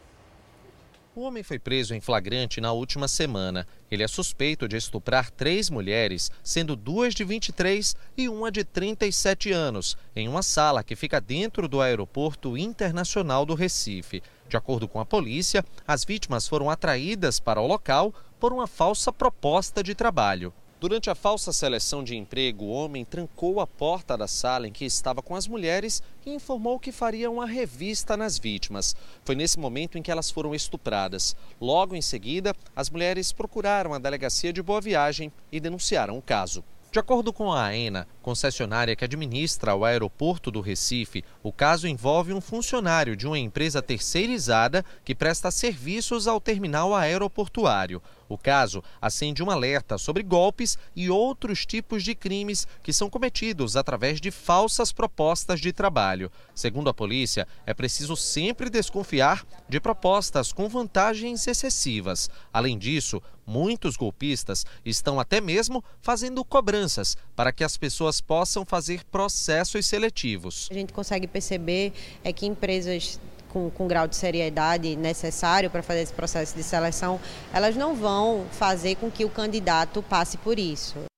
O 1.14 1.22
homem 1.22 1.42
foi 1.42 1.58
preso 1.58 1.92
em 1.94 2.00
flagrante 2.00 2.60
na 2.60 2.72
última 2.72 3.06
semana. 3.06 3.66
Ele 3.90 4.02
é 4.02 4.08
suspeito 4.08 4.66
de 4.66 4.76
estuprar 4.76 5.28
três 5.30 5.68
mulheres, 5.68 6.30
sendo 6.42 6.74
duas 6.74 7.14
de 7.14 7.24
23 7.24 7.94
e 8.16 8.28
uma 8.28 8.50
de 8.50 8.64
37 8.64 9.52
anos, 9.52 9.98
em 10.16 10.28
uma 10.28 10.42
sala 10.42 10.82
que 10.82 10.96
fica 10.96 11.20
dentro 11.20 11.68
do 11.68 11.82
Aeroporto 11.82 12.56
Internacional 12.56 13.44
do 13.44 13.54
Recife. 13.54 14.22
De 14.50 14.56
acordo 14.56 14.88
com 14.88 14.98
a 14.98 15.06
polícia, 15.06 15.64
as 15.86 16.04
vítimas 16.04 16.48
foram 16.48 16.68
atraídas 16.68 17.38
para 17.38 17.60
o 17.60 17.68
local 17.68 18.12
por 18.40 18.52
uma 18.52 18.66
falsa 18.66 19.12
proposta 19.12 19.80
de 19.80 19.94
trabalho. 19.94 20.52
Durante 20.80 21.08
a 21.08 21.14
falsa 21.14 21.52
seleção 21.52 22.02
de 22.02 22.16
emprego, 22.16 22.64
o 22.64 22.70
homem 22.70 23.04
trancou 23.04 23.60
a 23.60 23.66
porta 23.66 24.18
da 24.18 24.26
sala 24.26 24.66
em 24.66 24.72
que 24.72 24.84
estava 24.84 25.22
com 25.22 25.36
as 25.36 25.46
mulheres 25.46 26.02
e 26.26 26.34
informou 26.34 26.80
que 26.80 26.90
faria 26.90 27.30
uma 27.30 27.46
revista 27.46 28.16
nas 28.16 28.40
vítimas. 28.40 28.96
Foi 29.24 29.36
nesse 29.36 29.56
momento 29.56 29.96
em 29.96 30.02
que 30.02 30.10
elas 30.10 30.32
foram 30.32 30.52
estupradas. 30.52 31.36
Logo 31.60 31.94
em 31.94 32.02
seguida, 32.02 32.52
as 32.74 32.90
mulheres 32.90 33.30
procuraram 33.30 33.94
a 33.94 34.00
delegacia 34.00 34.52
de 34.52 34.60
Boa 34.60 34.80
Viagem 34.80 35.32
e 35.52 35.60
denunciaram 35.60 36.18
o 36.18 36.22
caso. 36.22 36.64
De 36.92 36.98
acordo 36.98 37.32
com 37.32 37.52
a 37.52 37.66
AENA, 37.66 38.08
concessionária 38.20 38.96
que 38.96 39.04
administra 39.04 39.76
o 39.76 39.84
aeroporto 39.84 40.50
do 40.50 40.60
Recife, 40.60 41.24
o 41.40 41.52
caso 41.52 41.86
envolve 41.86 42.32
um 42.32 42.40
funcionário 42.40 43.14
de 43.14 43.28
uma 43.28 43.38
empresa 43.38 43.80
terceirizada 43.80 44.84
que 45.04 45.14
presta 45.14 45.52
serviços 45.52 46.26
ao 46.26 46.40
terminal 46.40 46.92
aeroportuário. 46.92 48.02
O 48.30 48.38
caso 48.38 48.80
acende 49.02 49.42
um 49.42 49.50
alerta 49.50 49.98
sobre 49.98 50.22
golpes 50.22 50.78
e 50.94 51.10
outros 51.10 51.66
tipos 51.66 52.04
de 52.04 52.14
crimes 52.14 52.64
que 52.80 52.92
são 52.92 53.10
cometidos 53.10 53.74
através 53.74 54.20
de 54.20 54.30
falsas 54.30 54.92
propostas 54.92 55.60
de 55.60 55.72
trabalho. 55.72 56.30
Segundo 56.54 56.88
a 56.88 56.94
polícia, 56.94 57.44
é 57.66 57.74
preciso 57.74 58.14
sempre 58.14 58.70
desconfiar 58.70 59.44
de 59.68 59.80
propostas 59.80 60.52
com 60.52 60.68
vantagens 60.68 61.44
excessivas. 61.48 62.30
Além 62.52 62.78
disso, 62.78 63.20
muitos 63.44 63.96
golpistas 63.96 64.64
estão 64.84 65.18
até 65.18 65.40
mesmo 65.40 65.82
fazendo 66.00 66.44
cobranças 66.44 67.16
para 67.34 67.50
que 67.50 67.64
as 67.64 67.76
pessoas 67.76 68.20
possam 68.20 68.64
fazer 68.64 69.02
processos 69.06 69.88
seletivos. 69.88 70.68
A 70.70 70.74
gente 70.74 70.92
consegue 70.92 71.26
perceber 71.26 71.92
é 72.22 72.32
que 72.32 72.46
empresas 72.46 73.18
com, 73.52 73.70
com 73.70 73.86
grau 73.86 74.06
de 74.08 74.16
seriedade 74.16 74.96
necessário 74.96 75.70
para 75.70 75.82
fazer 75.82 76.00
esse 76.00 76.12
processo 76.12 76.56
de 76.56 76.62
seleção, 76.62 77.20
elas 77.52 77.76
não 77.76 77.94
vão 77.94 78.46
fazer 78.50 78.96
com 78.96 79.10
que 79.10 79.24
o 79.24 79.30
candidato 79.30 80.02
passe 80.02 80.38
por 80.38 80.58
isso. 80.58 81.09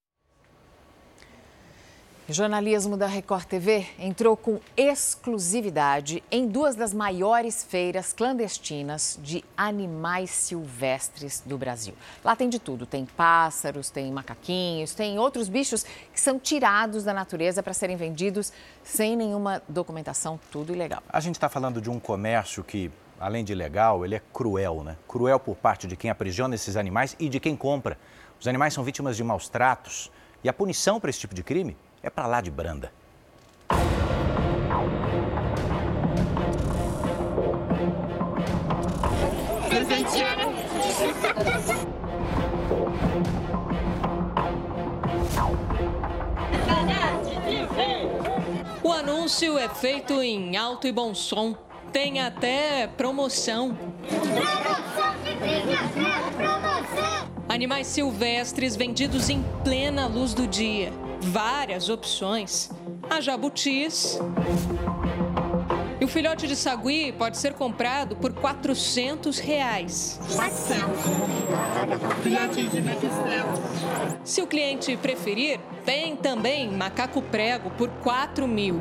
Jornalismo 2.28 2.96
da 2.96 3.08
Record 3.08 3.46
TV 3.46 3.84
entrou 3.98 4.36
com 4.36 4.60
exclusividade 4.76 6.22
em 6.30 6.46
duas 6.46 6.76
das 6.76 6.94
maiores 6.94 7.64
feiras 7.64 8.12
clandestinas 8.12 9.18
de 9.20 9.44
animais 9.56 10.30
silvestres 10.30 11.42
do 11.44 11.58
Brasil. 11.58 11.94
Lá 12.24 12.36
tem 12.36 12.48
de 12.48 12.60
tudo: 12.60 12.86
tem 12.86 13.04
pássaros, 13.04 13.90
tem 13.90 14.12
macaquinhos, 14.12 14.94
tem 14.94 15.18
outros 15.18 15.48
bichos 15.48 15.82
que 15.82 16.20
são 16.20 16.38
tirados 16.38 17.02
da 17.02 17.12
natureza 17.12 17.60
para 17.60 17.74
serem 17.74 17.96
vendidos 17.96 18.52
sem 18.84 19.16
nenhuma 19.16 19.60
documentação, 19.68 20.38
tudo 20.52 20.72
ilegal. 20.72 21.02
A 21.08 21.18
gente 21.18 21.34
está 21.34 21.48
falando 21.48 21.80
de 21.80 21.90
um 21.90 21.98
comércio 21.98 22.62
que, 22.62 22.88
além 23.18 23.44
de 23.44 23.52
ilegal, 23.52 24.04
ele 24.04 24.14
é 24.14 24.22
cruel, 24.32 24.84
né? 24.84 24.96
Cruel 25.08 25.40
por 25.40 25.56
parte 25.56 25.88
de 25.88 25.96
quem 25.96 26.08
aprisiona 26.08 26.54
esses 26.54 26.76
animais 26.76 27.16
e 27.18 27.28
de 27.28 27.40
quem 27.40 27.56
compra. 27.56 27.98
Os 28.40 28.46
animais 28.46 28.72
são 28.74 28.84
vítimas 28.84 29.16
de 29.16 29.24
maus 29.24 29.48
tratos 29.48 30.08
e 30.44 30.48
a 30.48 30.52
punição 30.52 31.00
para 31.00 31.10
esse 31.10 31.18
tipo 31.18 31.34
de 31.34 31.42
crime 31.42 31.76
é 32.02 32.10
para 32.10 32.26
lá 32.26 32.40
de 32.40 32.50
branda. 32.50 32.92
O 48.82 48.92
anúncio 48.92 49.56
é 49.58 49.68
feito 49.68 50.20
em 50.22 50.56
alto 50.56 50.86
e 50.86 50.92
bom 50.92 51.14
som. 51.14 51.54
Tem 51.92 52.20
até 52.20 52.86
promoção. 52.86 53.76
Animais 57.52 57.86
silvestres 57.86 58.74
vendidos 58.74 59.28
em 59.28 59.44
plena 59.62 60.06
luz 60.06 60.32
do 60.32 60.46
dia 60.46 60.90
várias 61.20 61.90
opções. 61.90 62.70
Há 63.10 63.20
jabutis. 63.20 64.18
E 66.00 66.04
o 66.06 66.08
filhote 66.08 66.46
de 66.46 66.56
sagui 66.56 67.12
pode 67.12 67.36
ser 67.36 67.52
comprado 67.52 68.16
por 68.16 68.32
400 68.32 69.38
reais. 69.38 70.18
400. 70.34 70.98
Se 74.24 74.40
o 74.40 74.46
cliente 74.46 74.96
preferir, 74.96 75.60
tem 75.84 76.16
também 76.16 76.72
macaco 76.72 77.20
prego 77.20 77.68
por 77.72 77.90
4 78.02 78.48
mil. 78.48 78.80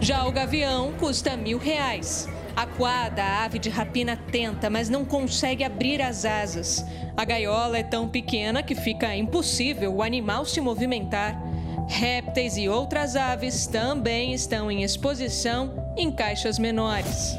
Já 0.00 0.24
o 0.24 0.30
gavião 0.30 0.92
custa 0.92 1.36
mil 1.36 1.58
reais. 1.58 2.28
Aquada, 2.58 3.22
a 3.22 3.44
ave 3.44 3.60
de 3.60 3.70
rapina 3.70 4.16
tenta, 4.16 4.68
mas 4.68 4.88
não 4.88 5.04
consegue 5.04 5.62
abrir 5.62 6.02
as 6.02 6.24
asas. 6.24 6.84
A 7.16 7.24
gaiola 7.24 7.78
é 7.78 7.84
tão 7.84 8.08
pequena 8.08 8.64
que 8.64 8.74
fica 8.74 9.14
impossível 9.14 9.94
o 9.94 10.02
animal 10.02 10.44
se 10.44 10.60
movimentar. 10.60 11.40
Répteis 11.86 12.56
e 12.56 12.68
outras 12.68 13.14
aves 13.14 13.68
também 13.68 14.34
estão 14.34 14.72
em 14.72 14.82
exposição 14.82 15.92
em 15.96 16.10
caixas 16.10 16.58
menores. 16.58 17.36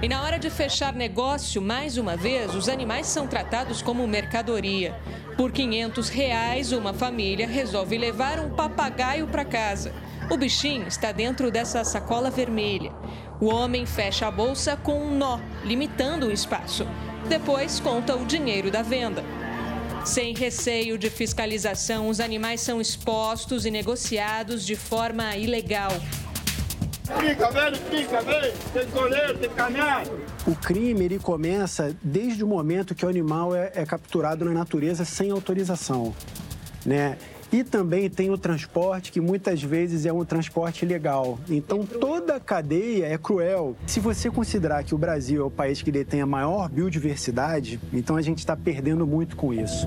E 0.00 0.06
na 0.06 0.22
hora 0.22 0.38
de 0.38 0.48
fechar 0.48 0.94
negócio, 0.94 1.60
mais 1.60 1.98
uma 1.98 2.16
vez, 2.16 2.54
os 2.54 2.68
animais 2.68 3.08
são 3.08 3.26
tratados 3.26 3.82
como 3.82 4.06
mercadoria. 4.06 4.94
Por 5.36 5.50
500 5.50 6.08
reais, 6.10 6.70
uma 6.70 6.94
família 6.94 7.48
resolve 7.48 7.98
levar 7.98 8.38
um 8.38 8.50
papagaio 8.50 9.26
para 9.26 9.44
casa. 9.44 9.92
O 10.28 10.36
bichinho 10.36 10.88
está 10.88 11.12
dentro 11.12 11.52
dessa 11.52 11.84
sacola 11.84 12.30
vermelha. 12.30 12.92
O 13.40 13.46
homem 13.46 13.86
fecha 13.86 14.26
a 14.26 14.30
bolsa 14.30 14.76
com 14.76 15.00
um 15.00 15.16
nó, 15.16 15.38
limitando 15.64 16.26
o 16.26 16.32
espaço. 16.32 16.84
Depois 17.28 17.78
conta 17.78 18.16
o 18.16 18.24
dinheiro 18.24 18.68
da 18.68 18.82
venda. 18.82 19.22
Sem 20.04 20.34
receio 20.34 20.98
de 20.98 21.10
fiscalização, 21.10 22.08
os 22.08 22.18
animais 22.18 22.60
são 22.60 22.80
expostos 22.80 23.64
e 23.66 23.70
negociados 23.70 24.66
de 24.66 24.74
forma 24.74 25.36
ilegal. 25.36 25.92
Fica, 27.20 27.50
velho, 27.50 27.76
fica, 27.76 28.20
velho. 28.20 28.52
Tem 28.72 28.86
coleiro, 28.86 29.38
tem 29.38 29.50
caminhado. 29.50 30.20
O 30.44 30.56
crime 30.56 31.04
ele 31.04 31.18
começa 31.20 31.94
desde 32.02 32.42
o 32.42 32.48
momento 32.48 32.96
que 32.96 33.06
o 33.06 33.08
animal 33.08 33.54
é, 33.54 33.70
é 33.76 33.86
capturado 33.86 34.44
na 34.44 34.50
natureza 34.50 35.04
sem 35.04 35.30
autorização, 35.30 36.12
né? 36.84 37.16
E 37.52 37.62
também 37.62 38.10
tem 38.10 38.30
o 38.30 38.36
transporte, 38.36 39.12
que 39.12 39.20
muitas 39.20 39.62
vezes 39.62 40.04
é 40.04 40.12
um 40.12 40.24
transporte 40.24 40.84
ilegal. 40.84 41.38
Então, 41.48 41.86
toda 41.86 42.36
a 42.36 42.40
cadeia 42.40 43.06
é 43.06 43.16
cruel. 43.16 43.76
Se 43.86 44.00
você 44.00 44.30
considerar 44.30 44.82
que 44.84 44.94
o 44.94 44.98
Brasil 44.98 45.42
é 45.42 45.44
o 45.44 45.50
país 45.50 45.80
que 45.80 45.92
detém 45.92 46.20
a 46.20 46.26
maior 46.26 46.68
biodiversidade, 46.68 47.80
então 47.92 48.16
a 48.16 48.22
gente 48.22 48.38
está 48.38 48.56
perdendo 48.56 49.06
muito 49.06 49.36
com 49.36 49.54
isso. 49.54 49.86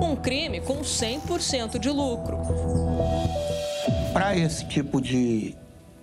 Um 0.00 0.16
crime 0.16 0.60
com 0.60 0.80
100% 0.80 1.78
de 1.78 1.90
lucro. 1.90 2.38
Para 4.12 4.36
esse 4.36 4.66
tipo 4.66 5.00
de 5.00 5.54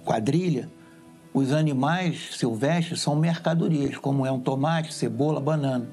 quadrilha, 0.04 0.70
os 1.34 1.52
animais 1.52 2.38
silvestres 2.38 3.02
são 3.02 3.16
mercadorias, 3.16 3.98
como 3.98 4.26
é 4.26 4.32
um 4.32 4.40
tomate, 4.40 4.94
cebola, 4.94 5.42
banana. 5.42 5.88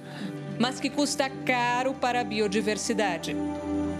mas 0.58 0.78
que 0.78 0.90
custa 0.90 1.28
caro 1.28 1.94
para 1.94 2.20
a 2.20 2.24
biodiversidade. 2.24 3.34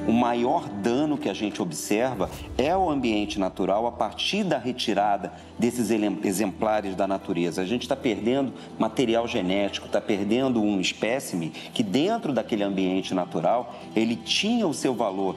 O 0.07 0.13
maior 0.13 0.69
dano 0.69 1.17
que 1.17 1.29
a 1.29 1.35
gente 1.35 1.63
observa 1.63 2.29
é 2.59 2.77
o 2.77 2.91
ambiente 2.91 3.39
natural 3.39 3.87
a 3.87 3.93
partir 3.93 4.43
da 4.43 4.59
retirada 4.59 5.33
desses 5.57 5.91
exemplares 5.91 6.97
da 6.97 7.07
natureza. 7.07 7.63
A 7.63 7.65
gente 7.65 7.83
está 7.83 7.95
perdendo 7.95 8.53
material 8.77 9.29
genético, 9.29 9.87
está 9.87 10.01
perdendo 10.01 10.61
um 10.61 10.81
espécime 10.81 11.51
que 11.73 11.85
dentro 11.85 12.33
daquele 12.33 12.65
ambiente 12.65 13.15
natural 13.15 13.77
ele 13.95 14.17
tinha 14.17 14.67
o 14.67 14.75
seu 14.75 14.93
valor. 14.93 15.37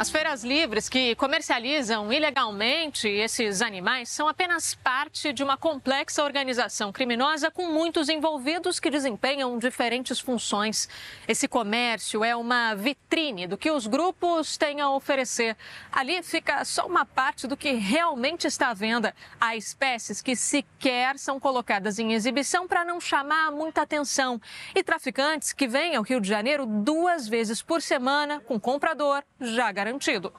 As 0.00 0.10
feiras 0.10 0.44
livres 0.44 0.88
que 0.88 1.16
comercializam 1.16 2.12
ilegalmente 2.12 3.08
esses 3.08 3.60
animais 3.60 4.08
são 4.08 4.28
apenas 4.28 4.72
parte 4.72 5.32
de 5.32 5.42
uma 5.42 5.56
complexa 5.56 6.22
organização 6.22 6.92
criminosa 6.92 7.50
com 7.50 7.66
muitos 7.72 8.08
envolvidos 8.08 8.78
que 8.78 8.90
desempenham 8.90 9.58
diferentes 9.58 10.20
funções. 10.20 10.88
Esse 11.26 11.48
comércio 11.48 12.22
é 12.22 12.36
uma 12.36 12.76
vitrine 12.76 13.48
do 13.48 13.58
que 13.58 13.72
os 13.72 13.88
grupos 13.88 14.56
têm 14.56 14.80
a 14.80 14.88
oferecer. 14.88 15.56
Ali 15.90 16.22
fica 16.22 16.64
só 16.64 16.86
uma 16.86 17.04
parte 17.04 17.48
do 17.48 17.56
que 17.56 17.72
realmente 17.72 18.46
está 18.46 18.68
à 18.68 18.74
venda. 18.74 19.12
Há 19.40 19.56
espécies 19.56 20.22
que 20.22 20.36
sequer 20.36 21.18
são 21.18 21.40
colocadas 21.40 21.98
em 21.98 22.12
exibição 22.12 22.68
para 22.68 22.84
não 22.84 23.00
chamar 23.00 23.50
muita 23.50 23.82
atenção. 23.82 24.40
E 24.76 24.84
traficantes 24.84 25.52
que 25.52 25.66
vêm 25.66 25.96
ao 25.96 26.04
Rio 26.04 26.20
de 26.20 26.28
Janeiro 26.28 26.64
duas 26.66 27.26
vezes 27.26 27.60
por 27.60 27.82
semana 27.82 28.38
com 28.38 28.60
comprador 28.60 29.24
já 29.40 29.72
garantido 29.72 29.87
garantido. 29.88 30.32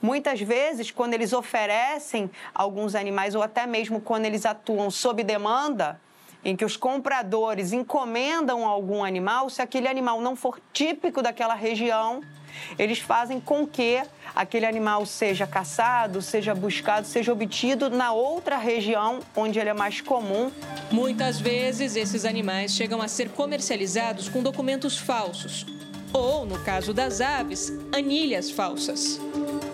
Muitas 0.00 0.40
vezes, 0.40 0.90
quando 0.90 1.14
eles 1.14 1.32
oferecem 1.32 2.28
alguns 2.52 2.96
animais 2.96 3.36
ou 3.36 3.42
até 3.42 3.66
mesmo 3.66 4.00
quando 4.00 4.24
eles 4.24 4.44
atuam 4.44 4.90
sob 4.90 5.22
demanda, 5.22 6.00
em 6.44 6.56
que 6.56 6.64
os 6.64 6.76
compradores 6.76 7.72
encomendam 7.72 8.66
algum 8.66 9.04
animal, 9.04 9.48
se 9.48 9.62
aquele 9.62 9.86
animal 9.86 10.20
não 10.20 10.34
for 10.34 10.60
típico 10.72 11.22
daquela 11.22 11.54
região, 11.54 12.20
eles 12.76 12.98
fazem 12.98 13.40
com 13.40 13.64
que 13.64 14.02
aquele 14.34 14.66
animal 14.66 15.06
seja 15.06 15.46
caçado, 15.46 16.20
seja 16.20 16.52
buscado, 16.52 17.06
seja 17.06 17.32
obtido 17.32 17.88
na 17.88 18.12
outra 18.12 18.56
região 18.56 19.20
onde 19.36 19.60
ele 19.60 19.68
é 19.68 19.74
mais 19.74 20.00
comum. 20.00 20.50
Muitas 20.90 21.40
vezes 21.40 21.94
esses 21.94 22.24
animais 22.24 22.72
chegam 22.72 23.00
a 23.00 23.06
ser 23.06 23.30
comercializados 23.30 24.28
com 24.28 24.42
documentos 24.42 24.98
falsos 24.98 25.64
ou, 26.12 26.44
no 26.44 26.58
caso 26.60 26.92
das 26.92 27.20
aves, 27.20 27.72
anilhas 27.92 28.50
falsas. 28.50 29.20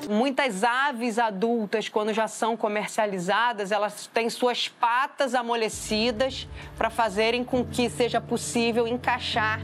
Muitas 0.09 0.65
aves 0.65 1.19
adultas, 1.19 1.89
quando 1.89 2.15
já 2.15 2.27
são 2.27 2.57
comercializadas, 2.57 3.71
elas 3.71 4.09
têm 4.13 4.31
suas 4.31 4.67
patas 4.69 5.35
amolecidas 5.35 6.49
para 6.79 6.89
fazerem 6.89 7.45
com 7.45 7.65
que 7.65 7.91
seja 7.91 8.21
possível 8.21 8.87
encaixar 8.87 9.61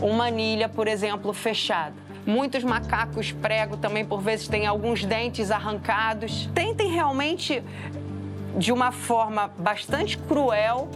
uma 0.00 0.26
anilha, 0.26 0.68
por 0.68 0.88
exemplo, 0.88 1.32
fechada. 1.32 1.94
Muitos 2.26 2.64
macacos 2.64 3.32
prego 3.32 3.76
também, 3.76 4.04
por 4.04 4.22
vezes, 4.22 4.48
têm 4.48 4.66
alguns 4.66 5.04
dentes 5.04 5.50
arrancados. 5.50 6.48
Tentem 6.54 6.90
realmente, 6.90 7.62
de 8.56 8.72
uma 8.72 8.90
forma 8.90 9.48
bastante 9.58 10.16
cruel 10.16 10.88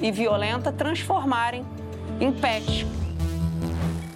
e 0.00 0.12
violenta, 0.12 0.70
transformarem 0.70 1.64
em 2.20 2.30
pet. 2.30 2.86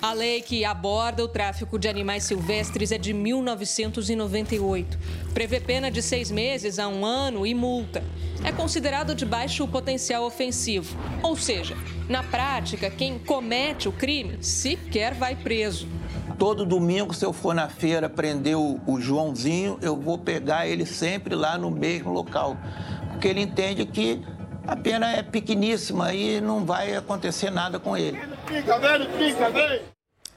A 0.02 0.14
lei 0.14 0.40
que 0.40 0.64
aborda 0.64 1.22
o 1.22 1.28
tráfico 1.28 1.78
de 1.78 1.86
animais 1.86 2.24
silvestres 2.24 2.90
é 2.90 2.96
de 2.96 3.12
1998. 3.12 4.98
Prevê 5.34 5.60
pena 5.60 5.90
de 5.90 6.00
seis 6.00 6.30
meses 6.30 6.78
a 6.78 6.88
um 6.88 7.04
ano 7.04 7.46
e 7.46 7.52
multa. 7.52 8.02
É 8.42 8.50
considerado 8.50 9.14
de 9.14 9.26
baixo 9.26 9.68
potencial 9.68 10.24
ofensivo. 10.24 10.96
Ou 11.22 11.36
seja, 11.36 11.76
na 12.08 12.22
prática, 12.22 12.88
quem 12.88 13.18
comete 13.18 13.90
o 13.90 13.92
crime 13.92 14.42
sequer 14.42 15.12
vai 15.12 15.36
preso. 15.36 15.86
Todo 16.38 16.64
domingo, 16.64 17.12
se 17.12 17.26
eu 17.26 17.34
for 17.34 17.54
na 17.54 17.68
feira 17.68 18.08
prender 18.08 18.56
o, 18.56 18.80
o 18.86 18.98
Joãozinho, 18.98 19.78
eu 19.82 19.94
vou 19.94 20.16
pegar 20.16 20.66
ele 20.66 20.86
sempre 20.86 21.34
lá 21.34 21.58
no 21.58 21.70
mesmo 21.70 22.10
local. 22.10 22.56
Porque 23.10 23.28
ele 23.28 23.42
entende 23.42 23.84
que 23.84 24.22
a 24.66 24.74
pena 24.76 25.12
é 25.12 25.22
pequeníssima 25.22 26.14
e 26.14 26.40
não 26.40 26.64
vai 26.64 26.96
acontecer 26.96 27.50
nada 27.50 27.78
com 27.78 27.94
ele. 27.94 28.18
Fica, 28.50 28.78
velho, 28.80 29.10
fica, 29.12 29.48
velho. 29.48 29.82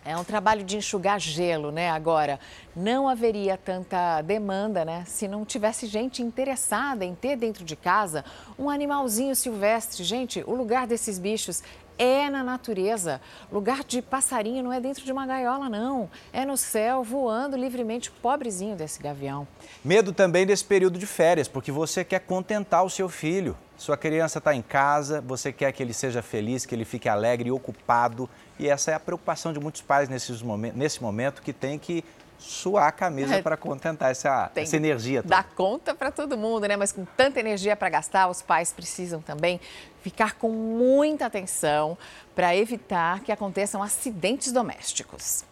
É 0.06 0.16
um 0.16 0.24
trabalho 0.24 0.64
de 0.64 0.78
enxugar 0.78 1.20
gelo, 1.20 1.72
né? 1.72 1.90
Agora, 1.90 2.40
não 2.76 3.10
haveria 3.10 3.58
tanta 3.58 4.22
demanda, 4.22 4.86
né? 4.86 5.04
Se 5.08 5.28
não 5.28 5.44
tivesse 5.44 5.88
gente 5.88 6.22
interessada 6.22 7.04
em 7.04 7.16
ter 7.16 7.36
dentro 7.36 7.66
de 7.66 7.76
casa 7.76 8.24
um 8.60 8.70
animalzinho 8.70 9.36
silvestre. 9.36 10.04
Gente, 10.04 10.44
o 10.46 10.54
lugar 10.54 10.86
desses 10.86 11.18
bichos 11.18 11.64
é 11.98 12.30
na 12.30 12.44
natureza. 12.44 13.22
Lugar 13.52 13.84
de 13.84 14.02
passarinho 14.02 14.64
não 14.64 14.74
é 14.74 14.80
dentro 14.80 15.04
de 15.04 15.12
uma 15.12 15.26
gaiola, 15.26 15.70
não. 15.70 16.10
É 16.32 16.46
no 16.46 16.58
céu, 16.58 17.04
voando 17.04 17.58
livremente, 17.58 18.12
pobrezinho 18.12 18.76
desse 18.76 19.02
gavião. 19.02 19.48
Medo 19.84 20.14
também 20.14 20.46
desse 20.46 20.66
período 20.66 20.98
de 20.98 21.06
férias, 21.06 21.48
porque 21.48 21.72
você 21.72 22.04
quer 22.04 22.20
contentar 22.20 22.84
o 22.84 22.90
seu 22.90 23.10
filho. 23.10 23.58
Sua 23.78 23.98
criança 23.98 24.38
está 24.38 24.56
em 24.56 24.62
casa, 24.62 25.20
você 25.22 25.52
quer 25.52 25.72
que 25.72 25.84
ele 25.84 25.94
seja 25.94 26.22
feliz, 26.22 26.66
que 26.66 26.74
ele 26.74 26.86
fique 26.86 27.10
alegre 27.10 27.50
e 27.50 27.52
ocupado. 27.52 28.30
E 28.58 28.70
essa 28.70 28.92
é 28.92 28.94
a 28.94 29.00
preocupação 29.00 29.52
de 29.52 29.60
muitos 29.60 29.82
pais 29.82 30.08
nesses 30.08 30.42
nesse 30.74 31.02
momento 31.02 31.42
que 31.42 31.52
tem 31.52 31.78
que 31.78 32.04
suar 32.38 32.88
a 32.88 32.92
camisa 32.92 33.36
é, 33.36 33.42
para 33.42 33.56
contentar 33.56 34.12
essa, 34.12 34.52
essa 34.56 34.76
energia 34.76 35.22
toda. 35.24 35.36
Dá 35.36 35.44
conta 35.44 35.96
para 35.96 36.12
todo 36.12 36.38
mundo, 36.38 36.68
né? 36.68 36.76
Mas 36.76 36.92
com 36.92 37.06
tanta 37.06 37.40
energia 37.40 37.76
para 37.76 37.90
gastar, 37.90 38.30
os 38.30 38.42
pais 38.42 38.74
precisam 38.74 39.22
também 39.22 39.60
ficar 40.02 40.34
com 40.36 40.50
muita 40.50 41.26
atenção 41.26 41.98
para 42.36 42.56
evitar 42.56 43.22
que 43.22 43.32
aconteçam 43.32 43.82
acidentes 43.82 44.52
domésticos. 44.52 45.46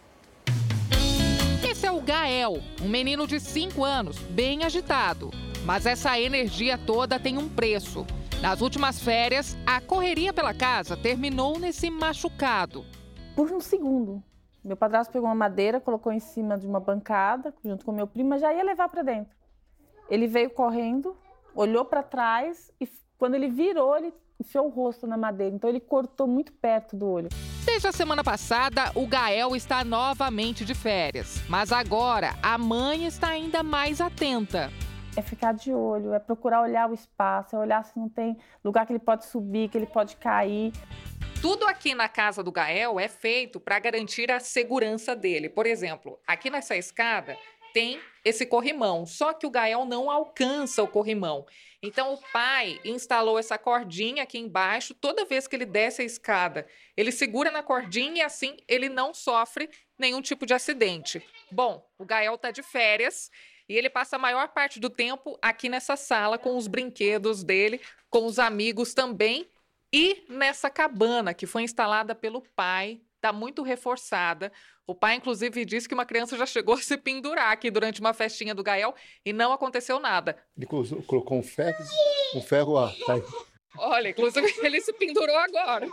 Esse 1.68 1.86
é 1.88 1.92
o 1.92 2.02
Gael, 2.02 2.62
um 2.82 2.90
menino 2.90 3.26
de 3.26 3.40
5 3.40 3.84
anos, 3.84 4.18
bem 4.18 4.64
agitado. 4.64 5.32
Mas 5.64 5.86
essa 5.86 6.20
energia 6.20 6.78
toda 6.78 7.20
tem 7.20 7.38
um 7.38 7.48
preço. 7.48 8.06
Nas 8.42 8.62
últimas 8.62 9.00
férias, 9.00 9.56
a 9.66 9.80
correria 9.80 10.34
pela 10.34 10.54
casa 10.54 10.98
terminou 10.98 11.60
nesse 11.60 11.90
machucado. 11.90 12.84
Por 13.36 13.52
um 13.52 13.62
segundo, 13.62 14.22
meu 14.64 14.78
padrasto 14.78 15.12
pegou 15.12 15.28
uma 15.28 15.36
madeira, 15.36 15.80
colocou 15.80 16.12
em 16.12 16.20
cima 16.20 16.58
de 16.58 16.68
uma 16.68 16.80
bancada, 16.80 17.54
junto 17.64 17.84
com 17.84 17.92
meu 17.92 18.06
primo, 18.06 18.30
mas 18.30 18.42
já 18.42 18.54
ia 18.54 18.64
levar 18.64 18.90
para 18.90 19.02
dentro. 19.02 19.34
Ele 20.10 20.28
veio 20.28 20.50
correndo, 20.50 21.16
olhou 21.56 21.84
para 21.84 22.04
trás 22.04 22.72
e 22.80 22.88
quando 23.18 23.36
ele 23.36 23.48
virou, 23.48 23.96
ele 23.96 24.14
enfiou 24.40 24.68
o 24.68 24.70
rosto 24.70 25.08
na 25.08 25.18
madeira. 25.18 25.56
Então 25.56 25.70
ele 25.70 25.80
cortou 25.80 26.28
muito 26.28 26.52
perto 26.54 26.96
do 26.96 27.08
olho. 27.08 27.30
Desde 27.66 27.88
a 27.88 27.92
semana 27.92 28.24
passada, 28.24 28.92
o 28.96 29.08
Gael 29.08 29.56
está 29.56 29.84
novamente 29.84 30.66
de 30.66 30.74
férias. 30.74 31.42
Mas 31.48 31.72
agora, 31.72 32.36
a 32.42 32.58
mãe 32.58 33.06
está 33.06 33.30
ainda 33.30 33.64
mais 33.64 34.02
atenta 34.02 34.70
é 35.16 35.22
ficar 35.22 35.54
de 35.54 35.74
olho, 35.74 36.14
é 36.14 36.20
procurar 36.20 36.62
olhar 36.62 36.90
o 36.90 36.94
espaço, 36.94 37.56
é 37.56 37.60
olhar 37.60 37.84
se 37.84 37.98
não 37.98 38.08
tem 38.08 38.38
lugar 38.64 38.86
que 38.86 38.94
ele 38.94 39.00
pode 39.00 39.26
subir, 39.26 39.70
que 39.70 39.78
ele 39.78 39.86
pode 39.86 40.16
cair. 40.16 40.72
Tudo 41.42 41.66
aqui 41.66 41.96
na 41.96 42.08
casa 42.08 42.44
do 42.44 42.52
Gael 42.52 43.00
é 43.00 43.08
feito 43.08 43.60
para 43.60 43.80
garantir 43.80 44.32
a 44.32 44.40
segurança 44.40 45.16
dele. 45.16 45.50
Por 45.50 45.66
exemplo, 45.66 46.20
aqui 46.28 46.52
nessa 46.52 46.78
escada 46.78 47.36
tem 47.74 48.00
esse 48.24 48.46
corrimão, 48.46 49.08
só 49.08 49.34
que 49.34 49.48
o 49.48 49.50
Gael 49.50 49.84
não 49.84 50.12
alcança 50.12 50.84
o 50.84 50.88
corrimão. 50.88 51.44
Então 51.82 52.14
o 52.14 52.22
pai 52.32 52.80
instalou 52.86 53.40
essa 53.40 53.58
cordinha 53.58 54.22
aqui 54.22 54.38
embaixo, 54.38 54.94
toda 54.94 55.26
vez 55.26 55.48
que 55.48 55.56
ele 55.56 55.66
desce 55.66 56.04
a 56.04 56.06
escada, 56.06 56.68
ele 56.96 57.12
segura 57.12 57.50
na 57.50 57.64
cordinha 57.64 58.18
e 58.18 58.22
assim 58.22 58.56
ele 58.68 58.88
não 58.88 59.12
sofre 59.12 59.68
nenhum 59.98 60.22
tipo 60.22 60.46
de 60.46 60.54
acidente. 60.54 61.26
Bom, 61.52 61.84
o 61.98 62.06
Gael 62.06 62.36
está 62.36 62.52
de 62.52 62.62
férias 62.62 63.32
e 63.68 63.76
ele 63.76 63.90
passa 63.90 64.16
a 64.16 64.20
maior 64.20 64.50
parte 64.50 64.80
do 64.80 64.92
tempo 64.92 65.40
aqui 65.42 65.70
nessa 65.70 65.96
sala 65.96 66.38
com 66.38 66.56
os 66.56 66.68
brinquedos 66.68 67.44
dele, 67.44 67.82
com 68.12 68.28
os 68.28 68.38
amigos 68.38 68.94
também. 68.94 69.50
E 69.94 70.24
nessa 70.30 70.70
cabana 70.70 71.34
que 71.34 71.46
foi 71.46 71.64
instalada 71.64 72.16
pelo 72.16 72.42
pai, 72.56 73.02
está 73.16 73.34
muito 73.34 73.62
reforçada. 73.62 74.52
O 74.88 74.96
pai, 74.96 75.16
inclusive, 75.16 75.64
disse 75.66 75.88
que 75.88 75.94
uma 75.94 76.06
criança 76.06 76.38
já 76.38 76.46
chegou 76.46 76.76
a 76.76 76.82
se 76.82 76.98
pendurar 76.98 77.52
aqui 77.52 77.70
durante 77.70 78.00
uma 78.00 78.14
festinha 78.14 78.56
do 78.56 78.64
Gael 78.64 78.96
e 79.26 79.34
não 79.34 79.52
aconteceu 79.52 80.00
nada. 80.00 80.38
Ele 80.58 80.66
colocou 80.66 81.38
um 81.38 81.44
ferro, 81.44 81.84
um 82.36 82.42
ferro 82.42 82.74
lá. 82.74 82.94
Tá 83.06 83.22
Olha, 83.78 84.10
inclusive 84.10 84.54
ele 84.64 84.82
se 84.82 84.92
pendurou 84.94 85.38
agora. 85.38 85.88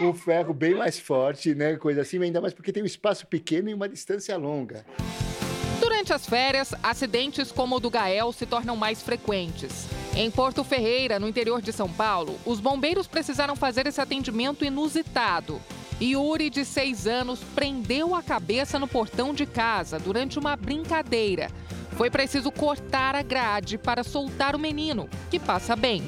um 0.00 0.14
ferro 0.14 0.52
bem 0.54 0.74
mais 0.74 0.98
forte, 0.98 1.54
né? 1.54 1.76
Coisa 1.76 2.02
assim, 2.02 2.22
ainda 2.22 2.40
mais 2.40 2.54
porque 2.54 2.72
tem 2.72 2.82
um 2.82 2.86
espaço 2.86 3.26
pequeno 3.26 3.68
e 3.68 3.74
uma 3.74 3.88
distância 3.88 4.36
longa. 4.36 4.84
Durante 5.80 6.12
as 6.12 6.26
férias, 6.26 6.74
acidentes 6.82 7.52
como 7.52 7.76
o 7.76 7.80
do 7.80 7.90
Gael 7.90 8.32
se 8.32 8.46
tornam 8.46 8.76
mais 8.76 9.02
frequentes. 9.02 9.86
Em 10.18 10.30
Porto 10.30 10.64
Ferreira, 10.64 11.20
no 11.20 11.28
interior 11.28 11.60
de 11.60 11.70
São 11.74 11.90
Paulo, 11.90 12.38
os 12.46 12.58
bombeiros 12.58 13.06
precisaram 13.06 13.54
fazer 13.54 13.86
esse 13.86 14.00
atendimento 14.00 14.64
inusitado. 14.64 15.60
Yuri, 16.00 16.48
de 16.48 16.64
seis 16.64 17.06
anos, 17.06 17.40
prendeu 17.54 18.14
a 18.14 18.22
cabeça 18.22 18.78
no 18.78 18.88
portão 18.88 19.34
de 19.34 19.44
casa 19.44 19.98
durante 19.98 20.38
uma 20.38 20.56
brincadeira. 20.56 21.50
Foi 21.98 22.08
preciso 22.08 22.50
cortar 22.50 23.14
a 23.14 23.20
grade 23.20 23.76
para 23.76 24.02
soltar 24.02 24.56
o 24.56 24.58
menino, 24.58 25.06
que 25.30 25.38
passa 25.38 25.76
bem. 25.76 26.02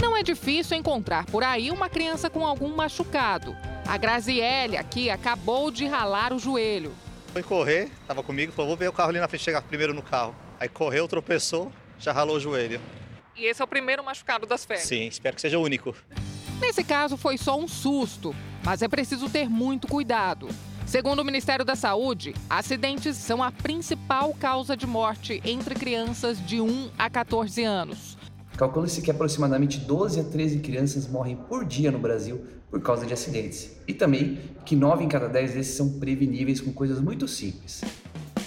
Não 0.00 0.16
é 0.16 0.22
difícil 0.22 0.74
encontrar 0.74 1.26
por 1.26 1.44
aí 1.44 1.70
uma 1.70 1.90
criança 1.90 2.30
com 2.30 2.46
algum 2.46 2.74
machucado. 2.74 3.54
A 3.86 3.98
Graziele 3.98 4.78
aqui 4.78 5.10
acabou 5.10 5.70
de 5.70 5.86
ralar 5.86 6.32
o 6.32 6.38
joelho. 6.38 6.94
Foi 7.34 7.42
correr, 7.42 7.90
estava 8.00 8.22
comigo, 8.22 8.50
falou, 8.50 8.70
vou 8.70 8.78
ver 8.78 8.88
o 8.88 8.92
carro 8.94 9.10
ali 9.10 9.20
na 9.20 9.28
frente, 9.28 9.44
chegar 9.44 9.60
primeiro 9.60 9.92
no 9.92 10.02
carro. 10.02 10.34
Aí 10.58 10.70
correu, 10.70 11.06
tropeçou, 11.06 11.70
já 11.98 12.12
ralou 12.12 12.36
o 12.36 12.40
joelho. 12.40 12.80
E 13.36 13.44
esse 13.44 13.62
é 13.62 13.64
o 13.64 13.68
primeiro 13.68 14.04
machucado 14.04 14.46
das 14.46 14.64
férias? 14.64 14.86
Sim, 14.86 15.06
espero 15.06 15.36
que 15.36 15.40
seja 15.40 15.58
o 15.58 15.62
único. 15.62 15.94
Nesse 16.60 16.82
caso 16.82 17.16
foi 17.16 17.38
só 17.38 17.58
um 17.58 17.68
susto, 17.68 18.34
mas 18.64 18.82
é 18.82 18.88
preciso 18.88 19.28
ter 19.30 19.48
muito 19.48 19.86
cuidado. 19.86 20.48
Segundo 20.84 21.20
o 21.20 21.24
Ministério 21.24 21.64
da 21.64 21.76
Saúde, 21.76 22.34
acidentes 22.48 23.16
são 23.16 23.42
a 23.42 23.52
principal 23.52 24.34
causa 24.34 24.76
de 24.76 24.86
morte 24.86 25.40
entre 25.44 25.74
crianças 25.74 26.44
de 26.44 26.60
1 26.60 26.90
a 26.98 27.10
14 27.10 27.62
anos. 27.62 28.16
Calcula-se 28.56 29.02
que 29.02 29.10
aproximadamente 29.10 29.78
12 29.78 30.18
a 30.18 30.24
13 30.24 30.58
crianças 30.60 31.06
morrem 31.06 31.36
por 31.36 31.64
dia 31.64 31.92
no 31.92 31.98
Brasil 31.98 32.44
por 32.70 32.82
causa 32.82 33.06
de 33.06 33.12
acidentes. 33.12 33.76
E 33.86 33.94
também 33.94 34.40
que 34.64 34.74
9 34.74 35.04
em 35.04 35.08
cada 35.08 35.28
10 35.28 35.54
desses 35.54 35.76
são 35.76 36.00
preveníveis 36.00 36.60
com 36.60 36.72
coisas 36.72 37.00
muito 37.00 37.28
simples. 37.28 37.82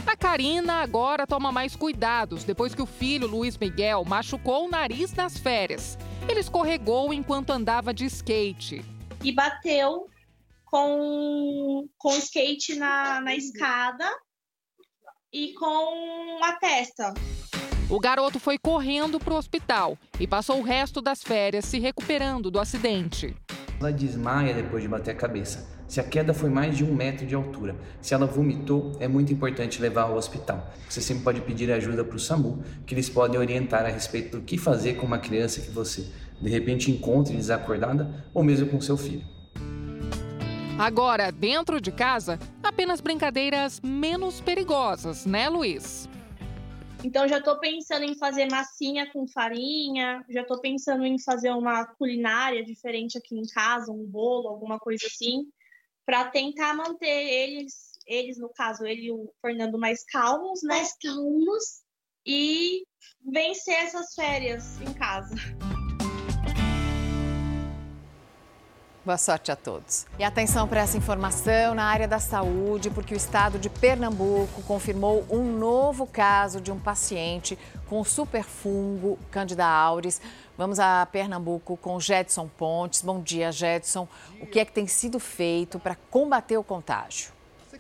A 0.06 0.18
Karina 0.18 0.82
agora 0.82 1.28
toma 1.28 1.52
mais 1.52 1.76
cuidados 1.76 2.44
depois 2.44 2.76
que 2.76 2.82
o 2.82 2.86
filho 2.86 3.28
Luiz 3.28 3.58
Miguel 3.58 4.04
machucou 4.06 4.66
o 4.66 4.70
nariz 4.70 5.14
nas 5.14 5.38
férias. 5.38 5.98
Ele 6.28 6.40
escorregou 6.40 7.14
enquanto 7.14 7.52
andava 7.52 7.94
de 7.94 8.06
skate. 8.06 8.84
E 9.24 9.32
bateu 9.32 10.08
com, 10.66 11.88
com 11.98 12.12
skate 12.18 12.76
na, 12.76 13.22
na 13.22 13.36
escada 13.36 14.10
e 15.32 15.54
com 15.54 16.40
a 16.44 16.54
testa. 16.54 17.14
O 17.90 18.00
garoto 18.00 18.40
foi 18.40 18.58
correndo 18.58 19.20
para 19.20 19.34
o 19.34 19.38
hospital 19.38 19.98
e 20.20 20.26
passou 20.26 20.60
o 20.60 20.64
resto 20.64 21.02
das 21.02 21.22
férias 21.22 21.66
se 21.66 21.78
recuperando 21.80 22.50
do 22.50 22.60
acidente. 22.60 23.36
Ela 23.80 23.92
desmaia 23.92 24.54
depois 24.54 24.82
de 24.82 24.88
bater 24.88 25.12
a 25.12 25.16
cabeça. 25.16 25.81
Se 25.92 26.00
a 26.00 26.04
queda 26.06 26.34
foi 26.34 26.50
mais 26.50 26.78
de 26.78 26.86
um 26.86 26.96
metro 26.96 27.26
de 27.26 27.36
altura, 27.36 27.76
se 28.00 28.14
ela 28.14 28.26
vomitou, 28.26 28.94
é 29.02 29.10
muito 29.10 29.34
importante 29.34 29.82
levar 29.82 30.04
ao 30.04 30.16
hospital. 30.16 30.72
Você 30.88 31.02
sempre 31.02 31.22
pode 31.22 31.42
pedir 31.42 31.70
ajuda 31.70 32.02
para 32.02 32.16
o 32.16 32.20
SAMU, 32.20 32.64
que 32.88 32.94
eles 32.94 33.10
podem 33.10 33.38
orientar 33.38 33.84
a 33.84 33.90
respeito 33.90 34.38
do 34.38 34.42
que 34.42 34.58
fazer 34.58 34.94
com 34.94 35.06
uma 35.06 35.20
criança 35.20 35.60
que 35.60 35.70
você 35.70 36.08
de 36.40 36.50
repente 36.50 36.90
encontre 36.90 37.36
desacordada 37.36 38.24
ou 38.34 38.42
mesmo 38.42 38.70
com 38.70 38.80
seu 38.80 38.96
filho. 38.96 39.22
Agora, 40.80 41.30
dentro 41.30 41.82
de 41.82 41.92
casa, 41.92 42.40
apenas 42.64 43.02
brincadeiras 43.02 43.82
menos 43.84 44.40
perigosas, 44.40 45.26
né, 45.26 45.50
Luiz? 45.50 46.08
Então 47.04 47.28
já 47.28 47.40
estou 47.40 47.60
pensando 47.60 48.06
em 48.06 48.16
fazer 48.16 48.50
massinha 48.50 49.12
com 49.12 49.28
farinha, 49.28 50.24
já 50.30 50.44
estou 50.44 50.62
pensando 50.62 51.06
em 51.06 51.20
fazer 51.20 51.52
uma 51.52 51.84
culinária 51.84 52.64
diferente 52.64 53.18
aqui 53.18 53.38
em 53.38 53.46
casa, 53.46 53.92
um 53.92 54.06
bolo, 54.06 54.48
alguma 54.48 54.80
coisa 54.80 55.06
assim, 55.06 55.52
para 56.06 56.30
tentar 56.30 56.74
manter 56.74 57.08
eles, 57.08 57.92
eles 58.06 58.38
no 58.38 58.50
caso, 58.50 58.86
ele 58.86 59.08
e 59.08 59.12
o 59.12 59.32
Fernando 59.42 59.78
mais 59.78 60.04
calmos, 60.04 60.62
né? 60.64 60.76
Mais 60.76 60.98
calmos 60.98 61.82
e 62.26 62.84
vencer 63.26 63.76
essas 63.76 64.14
férias 64.14 64.80
em 64.82 64.94
casa. 64.94 65.36
Boa 69.04 69.18
sorte 69.18 69.52
a 69.52 69.56
todos. 69.56 70.06
E 70.20 70.24
atenção 70.24 70.68
para 70.68 70.82
essa 70.82 70.96
informação 70.96 71.74
na 71.74 71.86
área 71.86 72.08
da 72.08 72.20
saúde, 72.20 72.92
porque 72.92 73.16
o 73.16 73.18
estado 73.18 73.58
de 73.58 73.68
Pernambuco 73.68 74.62
confirmou 74.62 75.26
um 75.28 75.58
novo 75.58 76.06
caso 76.06 76.62
de 76.62 76.72
um 76.72 76.80
paciente 76.80 77.58
com 77.90 78.04
superfungo 78.04 79.18
Candida 79.32 79.66
auris. 79.66 80.22
Vamos 80.56 80.80
a 80.80 81.04
Pernambuco 81.12 81.76
com 81.78 82.00
Jedson 82.00 82.48
Pontes. 82.48 83.02
Bom 83.02 83.20
dia, 83.20 83.52
Jedson. 83.52 84.08
O 84.40 84.46
que 84.46 84.60
é 84.60 84.66
que 84.66 84.72
tem 84.72 84.86
sido 84.86 85.20
feito 85.20 85.80
para 85.80 85.96
combater 86.12 86.58
o 86.58 86.64
contágio? 86.64 87.32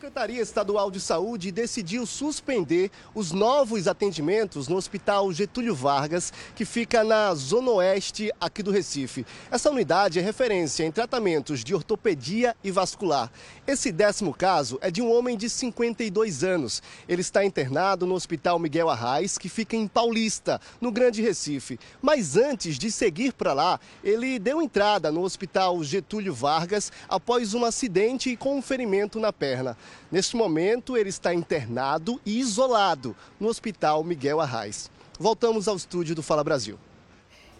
Secretaria 0.01 0.41
Estadual 0.41 0.89
de 0.89 0.99
Saúde 0.99 1.51
decidiu 1.51 2.07
suspender 2.07 2.89
os 3.13 3.31
novos 3.31 3.87
atendimentos 3.87 4.67
no 4.67 4.75
Hospital 4.75 5.31
Getúlio 5.31 5.75
Vargas, 5.75 6.33
que 6.55 6.65
fica 6.65 7.03
na 7.03 7.35
zona 7.35 7.69
oeste 7.69 8.31
aqui 8.41 8.63
do 8.63 8.71
Recife. 8.71 9.23
Essa 9.51 9.69
unidade 9.69 10.17
é 10.17 10.21
referência 10.23 10.83
em 10.83 10.91
tratamentos 10.91 11.63
de 11.63 11.75
ortopedia 11.75 12.55
e 12.63 12.71
vascular. 12.71 13.31
Esse 13.67 13.91
décimo 13.91 14.33
caso 14.33 14.79
é 14.81 14.89
de 14.89 15.03
um 15.03 15.15
homem 15.15 15.37
de 15.37 15.47
52 15.47 16.43
anos. 16.43 16.81
Ele 17.07 17.21
está 17.21 17.45
internado 17.45 18.07
no 18.07 18.15
Hospital 18.15 18.57
Miguel 18.57 18.89
Arraes, 18.89 19.37
que 19.37 19.49
fica 19.49 19.75
em 19.75 19.87
Paulista, 19.87 20.59
no 20.81 20.91
Grande 20.91 21.21
Recife. 21.21 21.79
Mas 22.01 22.35
antes 22.35 22.79
de 22.79 22.91
seguir 22.91 23.33
para 23.33 23.53
lá, 23.53 23.79
ele 24.03 24.39
deu 24.39 24.63
entrada 24.63 25.11
no 25.11 25.21
Hospital 25.21 25.83
Getúlio 25.83 26.33
Vargas 26.33 26.91
após 27.07 27.53
um 27.53 27.63
acidente 27.63 28.31
e 28.31 28.35
com 28.35 28.57
um 28.57 28.63
ferimento 28.63 29.19
na 29.19 29.31
perna. 29.31 29.77
Neste 30.11 30.35
momento, 30.35 30.97
ele 30.97 31.09
está 31.09 31.33
internado 31.33 32.19
e 32.25 32.39
isolado 32.39 33.15
no 33.39 33.47
Hospital 33.47 34.03
Miguel 34.03 34.39
Arraes. 34.39 34.89
Voltamos 35.19 35.67
ao 35.67 35.75
estúdio 35.75 36.15
do 36.15 36.23
Fala 36.23 36.43
Brasil. 36.43 36.77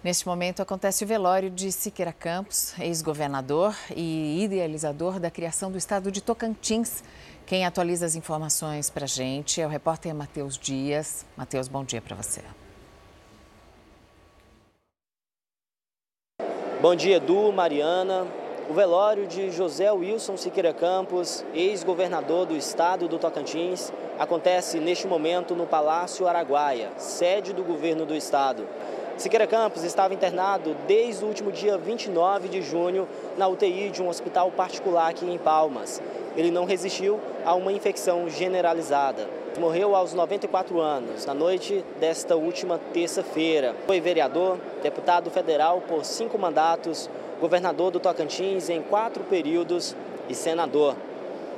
Neste 0.03 0.25
momento 0.25 0.63
acontece 0.63 1.03
o 1.03 1.07
velório 1.07 1.51
de 1.51 1.71
Siqueira 1.71 2.11
Campos, 2.11 2.73
ex-governador 2.79 3.75
e 3.95 4.43
idealizador 4.43 5.19
da 5.19 5.29
criação 5.29 5.71
do 5.71 5.77
estado 5.77 6.11
de 6.11 6.21
Tocantins. 6.21 7.03
Quem 7.45 7.67
atualiza 7.67 8.07
as 8.07 8.15
informações 8.15 8.89
para 8.89 9.03
a 9.03 9.07
gente 9.07 9.61
é 9.61 9.65
o 9.65 9.69
repórter 9.69 10.15
Matheus 10.15 10.57
Dias. 10.57 11.23
Matheus, 11.37 11.67
bom 11.67 11.83
dia 11.83 12.01
para 12.01 12.15
você. 12.15 12.41
Bom 16.81 16.95
dia, 16.95 17.17
Edu, 17.17 17.51
Mariana. 17.51 18.40
O 18.71 18.73
velório 18.73 19.27
de 19.27 19.51
José 19.51 19.91
Wilson 19.91 20.37
Siqueira 20.37 20.71
Campos, 20.71 21.43
ex-governador 21.53 22.45
do 22.45 22.55
estado 22.55 23.05
do 23.05 23.19
Tocantins, 23.19 23.91
acontece 24.17 24.79
neste 24.79 25.05
momento 25.05 25.53
no 25.53 25.67
Palácio 25.67 26.25
Araguaia, 26.25 26.89
sede 26.95 27.51
do 27.51 27.65
governo 27.65 28.05
do 28.05 28.15
estado. 28.15 28.65
Siqueira 29.17 29.45
Campos 29.45 29.83
estava 29.83 30.13
internado 30.13 30.73
desde 30.87 31.25
o 31.25 31.27
último 31.27 31.51
dia 31.51 31.77
29 31.77 32.47
de 32.47 32.61
junho 32.61 33.09
na 33.37 33.45
UTI 33.45 33.89
de 33.89 34.01
um 34.01 34.07
hospital 34.07 34.49
particular 34.51 35.09
aqui 35.09 35.29
em 35.29 35.37
Palmas. 35.37 36.01
Ele 36.37 36.49
não 36.49 36.63
resistiu 36.63 37.19
a 37.43 37.53
uma 37.53 37.73
infecção 37.73 38.29
generalizada. 38.29 39.27
Morreu 39.59 39.93
aos 39.97 40.13
94 40.13 40.79
anos, 40.79 41.25
na 41.25 41.33
noite 41.33 41.83
desta 41.99 42.37
última 42.37 42.79
terça-feira. 42.93 43.75
Foi 43.85 43.99
vereador, 43.99 44.57
deputado 44.81 45.29
federal 45.29 45.81
por 45.81 46.05
cinco 46.05 46.39
mandatos, 46.39 47.09
governador 47.41 47.89
do 47.89 47.99
Tocantins 47.99 48.69
em 48.69 48.83
quatro 48.83 49.23
períodos 49.23 49.95
e 50.29 50.35
senador. 50.35 50.95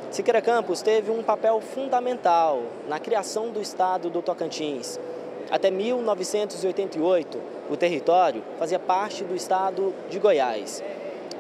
Siqueira 0.10 0.42
Campos 0.42 0.82
teve 0.82 1.12
um 1.12 1.22
papel 1.22 1.60
fundamental 1.60 2.64
na 2.88 3.00
criação 3.00 3.52
do 3.52 3.62
estado 3.62 4.10
do 4.10 4.22
Tocantins. 4.22 4.98
Até 5.52 5.70
1988, 5.70 7.38
o 7.70 7.76
território 7.76 8.42
fazia 8.58 8.80
parte 8.80 9.26
do 9.26 9.36
estado 9.36 9.94
de 10.10 10.20
Goiás. 10.20 10.82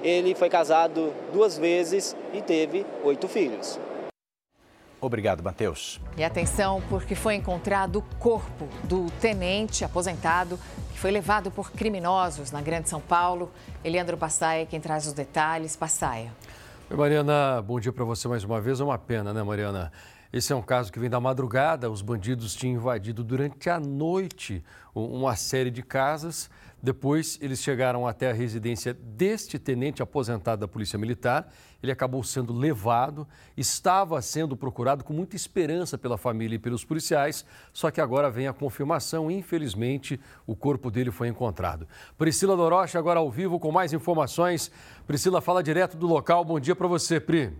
Ele 0.03 0.35
foi 0.35 0.49
casado 0.49 1.13
duas 1.31 1.57
vezes 1.57 2.13
e 2.33 2.41
teve 2.41 2.85
oito 3.05 3.29
filhos. 3.29 3.79
Obrigado, 4.99 5.43
Matheus. 5.43 5.99
E 6.17 6.23
atenção, 6.23 6.81
porque 6.89 7.15
foi 7.15 7.35
encontrado 7.35 7.99
o 7.99 8.15
corpo 8.19 8.67
do 8.83 9.09
tenente 9.19 9.83
aposentado 9.83 10.57
que 10.93 10.99
foi 10.99 11.11
levado 11.11 11.49
por 11.49 11.71
criminosos 11.71 12.51
na 12.51 12.61
Grande 12.61 12.87
São 12.87 13.01
Paulo. 13.01 13.51
Eliandro 13.83 14.15
Passaia, 14.15 14.65
quem 14.65 14.79
traz 14.79 15.07
os 15.07 15.13
detalhes. 15.13 15.75
Passaia. 15.75 16.31
Oi, 16.89 16.95
Mariana, 16.95 17.61
bom 17.61 17.79
dia 17.79 17.91
para 17.91 18.05
você 18.05 18.27
mais 18.27 18.43
uma 18.43 18.61
vez. 18.61 18.79
É 18.79 18.83
uma 18.83 18.97
pena, 18.97 19.33
né, 19.33 19.41
Mariana? 19.41 19.91
Esse 20.31 20.53
é 20.53 20.55
um 20.55 20.61
caso 20.61 20.91
que 20.91 20.99
vem 20.99 21.09
da 21.09 21.19
madrugada. 21.19 21.89
Os 21.89 22.01
bandidos 22.01 22.55
tinham 22.55 22.75
invadido 22.75 23.23
durante 23.23 23.69
a 23.69 23.79
noite 23.79 24.63
uma 24.93 25.35
série 25.35 25.71
de 25.71 25.81
casas 25.81 26.49
depois, 26.83 27.39
eles 27.41 27.63
chegaram 27.63 28.05
até 28.05 28.29
a 28.29 28.33
residência 28.33 28.93
deste 28.93 29.57
tenente 29.57 30.03
aposentado 30.03 30.59
da 30.59 30.67
Polícia 30.67 30.99
Militar. 30.99 31.49
Ele 31.81 31.93
acabou 31.93 32.21
sendo 32.25 32.51
levado, 32.51 33.25
estava 33.55 34.21
sendo 34.21 34.57
procurado 34.57 35.01
com 35.01 35.13
muita 35.13 35.33
esperança 35.33 35.97
pela 35.97 36.17
família 36.17 36.57
e 36.57 36.59
pelos 36.59 36.83
policiais, 36.83 37.45
só 37.71 37.89
que 37.89 38.01
agora 38.01 38.29
vem 38.29 38.49
a 38.49 38.53
confirmação. 38.53 39.31
Infelizmente, 39.31 40.19
o 40.45 40.57
corpo 40.57 40.91
dele 40.91 41.09
foi 41.09 41.29
encontrado. 41.29 41.87
Priscila 42.17 42.57
Dorocha, 42.57 42.99
agora 42.99 43.21
ao 43.21 43.31
vivo 43.31 43.61
com 43.61 43.71
mais 43.71 43.93
informações. 43.93 44.69
Priscila 45.07 45.39
fala 45.39 45.63
direto 45.63 45.95
do 45.95 46.05
local. 46.05 46.43
Bom 46.43 46.59
dia 46.59 46.75
para 46.75 46.87
você, 46.89 47.17
Pri. 47.17 47.53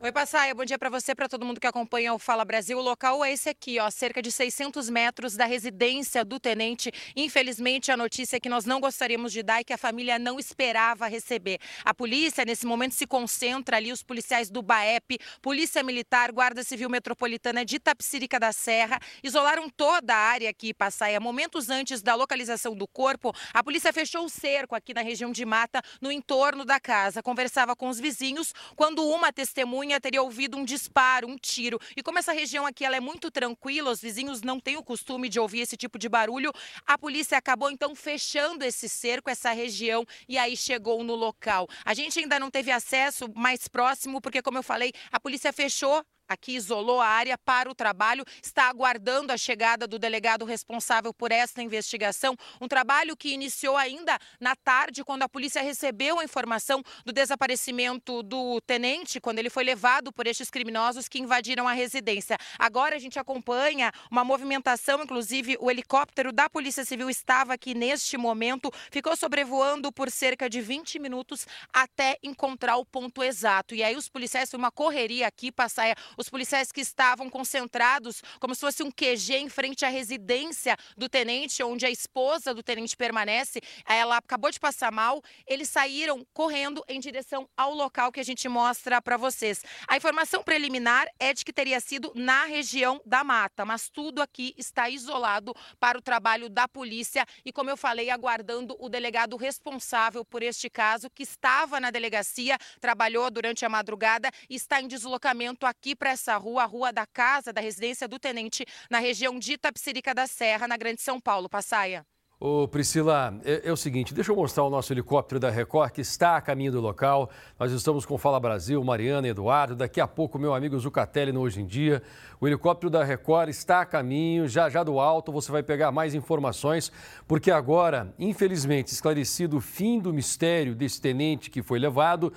Oi, 0.00 0.12
Passaia, 0.12 0.54
bom 0.54 0.64
dia 0.64 0.78
para 0.78 0.88
você, 0.88 1.12
para 1.12 1.28
todo 1.28 1.44
mundo 1.44 1.58
que 1.58 1.66
acompanha 1.66 2.14
o 2.14 2.20
Fala 2.20 2.44
Brasil. 2.44 2.78
O 2.78 2.80
local 2.80 3.24
é 3.24 3.32
esse 3.32 3.48
aqui, 3.48 3.80
ó, 3.80 3.90
cerca 3.90 4.22
de 4.22 4.30
600 4.30 4.88
metros 4.88 5.34
da 5.34 5.44
residência 5.44 6.24
do 6.24 6.38
tenente. 6.38 6.92
Infelizmente, 7.16 7.90
a 7.90 7.96
notícia 7.96 8.36
é 8.36 8.40
que 8.40 8.48
nós 8.48 8.64
não 8.64 8.78
gostaríamos 8.78 9.32
de 9.32 9.42
dar 9.42 9.60
e 9.60 9.64
que 9.64 9.72
a 9.72 9.76
família 9.76 10.16
não 10.16 10.38
esperava 10.38 11.08
receber. 11.08 11.58
A 11.84 11.92
polícia, 11.92 12.44
nesse 12.44 12.64
momento, 12.64 12.94
se 12.94 13.08
concentra 13.08 13.76
ali, 13.76 13.90
os 13.90 14.04
policiais 14.04 14.48
do 14.48 14.62
BAEP, 14.62 15.18
Polícia 15.42 15.82
Militar, 15.82 16.30
Guarda 16.30 16.62
Civil 16.62 16.88
Metropolitana 16.88 17.64
de 17.64 17.80
Tapsirica 17.80 18.38
da 18.38 18.52
Serra, 18.52 19.00
isolaram 19.20 19.68
toda 19.68 20.14
a 20.14 20.16
área 20.16 20.48
aqui, 20.48 20.72
Passaia. 20.72 21.18
Momentos 21.18 21.70
antes 21.70 22.02
da 22.02 22.14
localização 22.14 22.76
do 22.76 22.86
corpo, 22.86 23.34
a 23.52 23.64
polícia 23.64 23.92
fechou 23.92 24.26
o 24.26 24.30
cerco 24.30 24.76
aqui 24.76 24.94
na 24.94 25.02
região 25.02 25.32
de 25.32 25.44
Mata, 25.44 25.82
no 26.00 26.12
entorno 26.12 26.64
da 26.64 26.78
casa. 26.78 27.20
Conversava 27.20 27.74
com 27.74 27.88
os 27.88 27.98
vizinhos 27.98 28.54
quando 28.76 29.04
uma 29.04 29.32
testemunha 29.32 29.87
testemunha 29.88 30.00
teria 30.00 30.22
ouvido 30.22 30.56
um 30.56 30.64
disparo, 30.64 31.26
um 31.26 31.36
tiro. 31.36 31.80
E 31.96 32.02
como 32.02 32.18
essa 32.18 32.32
região 32.32 32.66
aqui 32.66 32.84
ela 32.84 32.96
é 32.96 33.00
muito 33.00 33.30
tranquila, 33.30 33.90
os 33.90 34.00
vizinhos 34.00 34.42
não 34.42 34.60
têm 34.60 34.76
o 34.76 34.82
costume 34.82 35.28
de 35.28 35.40
ouvir 35.40 35.60
esse 35.60 35.76
tipo 35.76 35.98
de 35.98 36.08
barulho, 36.08 36.52
a 36.86 36.98
polícia 36.98 37.38
acabou 37.38 37.70
então 37.70 37.94
fechando 37.94 38.64
esse 38.64 38.88
cerco, 38.88 39.30
essa 39.30 39.50
região, 39.52 40.04
e 40.28 40.36
aí 40.36 40.56
chegou 40.56 41.02
no 41.02 41.14
local. 41.14 41.66
A 41.84 41.94
gente 41.94 42.18
ainda 42.18 42.38
não 42.38 42.50
teve 42.50 42.70
acesso 42.70 43.28
mais 43.34 43.66
próximo, 43.66 44.20
porque, 44.20 44.42
como 44.42 44.58
eu 44.58 44.62
falei, 44.62 44.92
a 45.10 45.18
polícia 45.18 45.52
fechou 45.52 46.04
aqui 46.28 46.54
isolou 46.56 47.00
a 47.00 47.06
área 47.06 47.38
para 47.38 47.70
o 47.70 47.74
trabalho, 47.74 48.24
está 48.42 48.68
aguardando 48.68 49.32
a 49.32 49.36
chegada 49.36 49.86
do 49.86 49.98
delegado 49.98 50.44
responsável 50.44 51.12
por 51.12 51.32
esta 51.32 51.62
investigação. 51.62 52.36
Um 52.60 52.68
trabalho 52.68 53.16
que 53.16 53.32
iniciou 53.32 53.76
ainda 53.76 54.18
na 54.38 54.54
tarde, 54.54 55.02
quando 55.02 55.22
a 55.22 55.28
polícia 55.28 55.62
recebeu 55.62 56.18
a 56.18 56.24
informação 56.24 56.82
do 57.04 57.12
desaparecimento 57.12 58.22
do 58.22 58.60
tenente, 58.60 59.20
quando 59.20 59.38
ele 59.38 59.50
foi 59.50 59.64
levado 59.64 60.12
por 60.12 60.26
estes 60.26 60.50
criminosos 60.50 61.08
que 61.08 61.18
invadiram 61.18 61.66
a 61.66 61.72
residência. 61.72 62.36
Agora 62.58 62.96
a 62.96 62.98
gente 62.98 63.18
acompanha 63.18 63.90
uma 64.10 64.24
movimentação, 64.24 65.02
inclusive 65.02 65.56
o 65.60 65.70
helicóptero 65.70 66.32
da 66.32 66.50
Polícia 66.50 66.84
Civil 66.84 67.08
estava 67.08 67.54
aqui 67.54 67.74
neste 67.74 68.16
momento, 68.16 68.70
ficou 68.90 69.16
sobrevoando 69.16 69.90
por 69.90 70.10
cerca 70.10 70.48
de 70.48 70.60
20 70.60 70.98
minutos 70.98 71.46
até 71.72 72.18
encontrar 72.22 72.76
o 72.76 72.84
ponto 72.84 73.22
exato. 73.22 73.74
E 73.74 73.82
aí 73.82 73.96
os 73.96 74.08
policiais, 74.08 74.50
foi 74.50 74.58
uma 74.58 74.70
correria 74.70 75.26
aqui, 75.26 75.50
Passaia, 75.50 75.94
os 76.18 76.28
policiais 76.28 76.72
que 76.72 76.80
estavam 76.80 77.30
concentrados 77.30 78.20
como 78.40 78.54
se 78.54 78.60
fosse 78.60 78.82
um 78.82 78.90
QG 78.90 79.36
em 79.36 79.48
frente 79.48 79.86
à 79.86 79.88
residência 79.88 80.76
do 80.96 81.08
tenente, 81.08 81.62
onde 81.62 81.86
a 81.86 81.90
esposa 81.90 82.52
do 82.52 82.62
tenente 82.62 82.96
permanece. 82.96 83.60
Ela 83.86 84.16
acabou 84.16 84.50
de 84.50 84.58
passar 84.58 84.90
mal. 84.90 85.22
Eles 85.46 85.68
saíram 85.68 86.26
correndo 86.34 86.84
em 86.88 86.98
direção 86.98 87.48
ao 87.56 87.72
local 87.72 88.10
que 88.10 88.18
a 88.18 88.24
gente 88.24 88.48
mostra 88.48 89.00
para 89.00 89.16
vocês. 89.16 89.62
A 89.86 89.96
informação 89.96 90.42
preliminar 90.42 91.06
é 91.20 91.32
de 91.32 91.44
que 91.44 91.52
teria 91.52 91.78
sido 91.78 92.12
na 92.14 92.44
região 92.44 93.00
da 93.06 93.22
mata, 93.22 93.64
mas 93.64 93.88
tudo 93.88 94.20
aqui 94.20 94.52
está 94.58 94.90
isolado 94.90 95.54
para 95.78 95.96
o 95.96 96.02
trabalho 96.02 96.48
da 96.48 96.66
polícia 96.66 97.24
e, 97.44 97.52
como 97.52 97.70
eu 97.70 97.76
falei, 97.76 98.10
aguardando 98.10 98.76
o 98.80 98.88
delegado 98.88 99.36
responsável 99.36 100.24
por 100.24 100.42
este 100.42 100.68
caso, 100.68 101.08
que 101.10 101.22
estava 101.22 101.78
na 101.78 101.90
delegacia, 101.90 102.58
trabalhou 102.80 103.30
durante 103.30 103.64
a 103.64 103.68
madrugada 103.68 104.30
e 104.50 104.56
está 104.56 104.80
em 104.80 104.88
deslocamento 104.88 105.64
aqui 105.64 105.94
para 105.94 106.07
para 106.08 106.12
essa 106.12 106.38
rua, 106.38 106.62
a 106.62 106.66
rua 106.66 106.90
da 106.90 107.04
casa 107.04 107.52
da 107.52 107.60
residência 107.60 108.08
do 108.08 108.18
tenente, 108.18 108.64
na 108.90 108.98
região 108.98 109.38
de 109.38 109.52
Itapsirica 109.52 110.14
da 110.14 110.26
Serra, 110.26 110.66
na 110.66 110.76
Grande 110.76 111.02
São 111.02 111.20
Paulo. 111.20 111.50
Passaia. 111.50 112.02
Ô 112.40 112.68
Priscila, 112.68 113.38
é, 113.44 113.62
é, 113.64 113.72
o 113.72 113.76
seguinte, 113.76 114.14
deixa 114.14 114.30
eu 114.30 114.36
mostrar 114.36 114.62
o 114.62 114.70
nosso 114.70 114.92
helicóptero 114.92 115.40
da 115.40 115.50
Record 115.50 115.90
que 115.90 116.00
está 116.00 116.36
a 116.36 116.40
caminho 116.40 116.70
do 116.70 116.80
local. 116.80 117.28
Nós 117.58 117.72
estamos 117.72 118.06
com 118.06 118.16
Fala 118.16 118.38
Brasil, 118.38 118.82
Mariana, 118.82 119.26
Eduardo, 119.26 119.74
daqui 119.74 120.00
a 120.00 120.06
pouco 120.06 120.38
meu 120.38 120.54
amigo 120.54 120.78
Zucatelli 120.78 121.32
no 121.32 121.40
Hoje 121.40 121.60
em 121.60 121.66
Dia. 121.66 122.00
O 122.40 122.46
helicóptero 122.46 122.88
da 122.88 123.02
Record 123.02 123.50
está 123.50 123.80
a 123.80 123.84
caminho, 123.86 124.48
já 124.48 124.70
já 124.70 124.84
do 124.84 125.00
alto 125.00 125.32
você 125.32 125.50
vai 125.50 125.64
pegar 125.64 125.90
mais 125.90 126.14
informações, 126.14 126.92
porque 127.26 127.50
agora, 127.50 128.14
infelizmente, 128.18 128.92
esclarecido 128.92 129.56
o 129.56 129.60
fim 129.60 129.98
do 129.98 130.12
mistério 130.12 130.76
desse 130.76 131.00
tenente 131.00 131.50
que 131.50 131.60
foi 131.60 131.80
levado, 131.80 132.32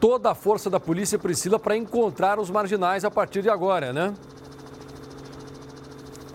toda 0.00 0.30
a 0.30 0.34
força 0.34 0.68
da 0.68 0.80
polícia, 0.80 1.18
Priscila, 1.18 1.58
para 1.58 1.76
encontrar 1.76 2.38
os 2.38 2.50
marginais 2.50 3.04
a 3.04 3.10
partir 3.10 3.42
de 3.42 3.48
agora, 3.48 3.92
né? 3.92 4.14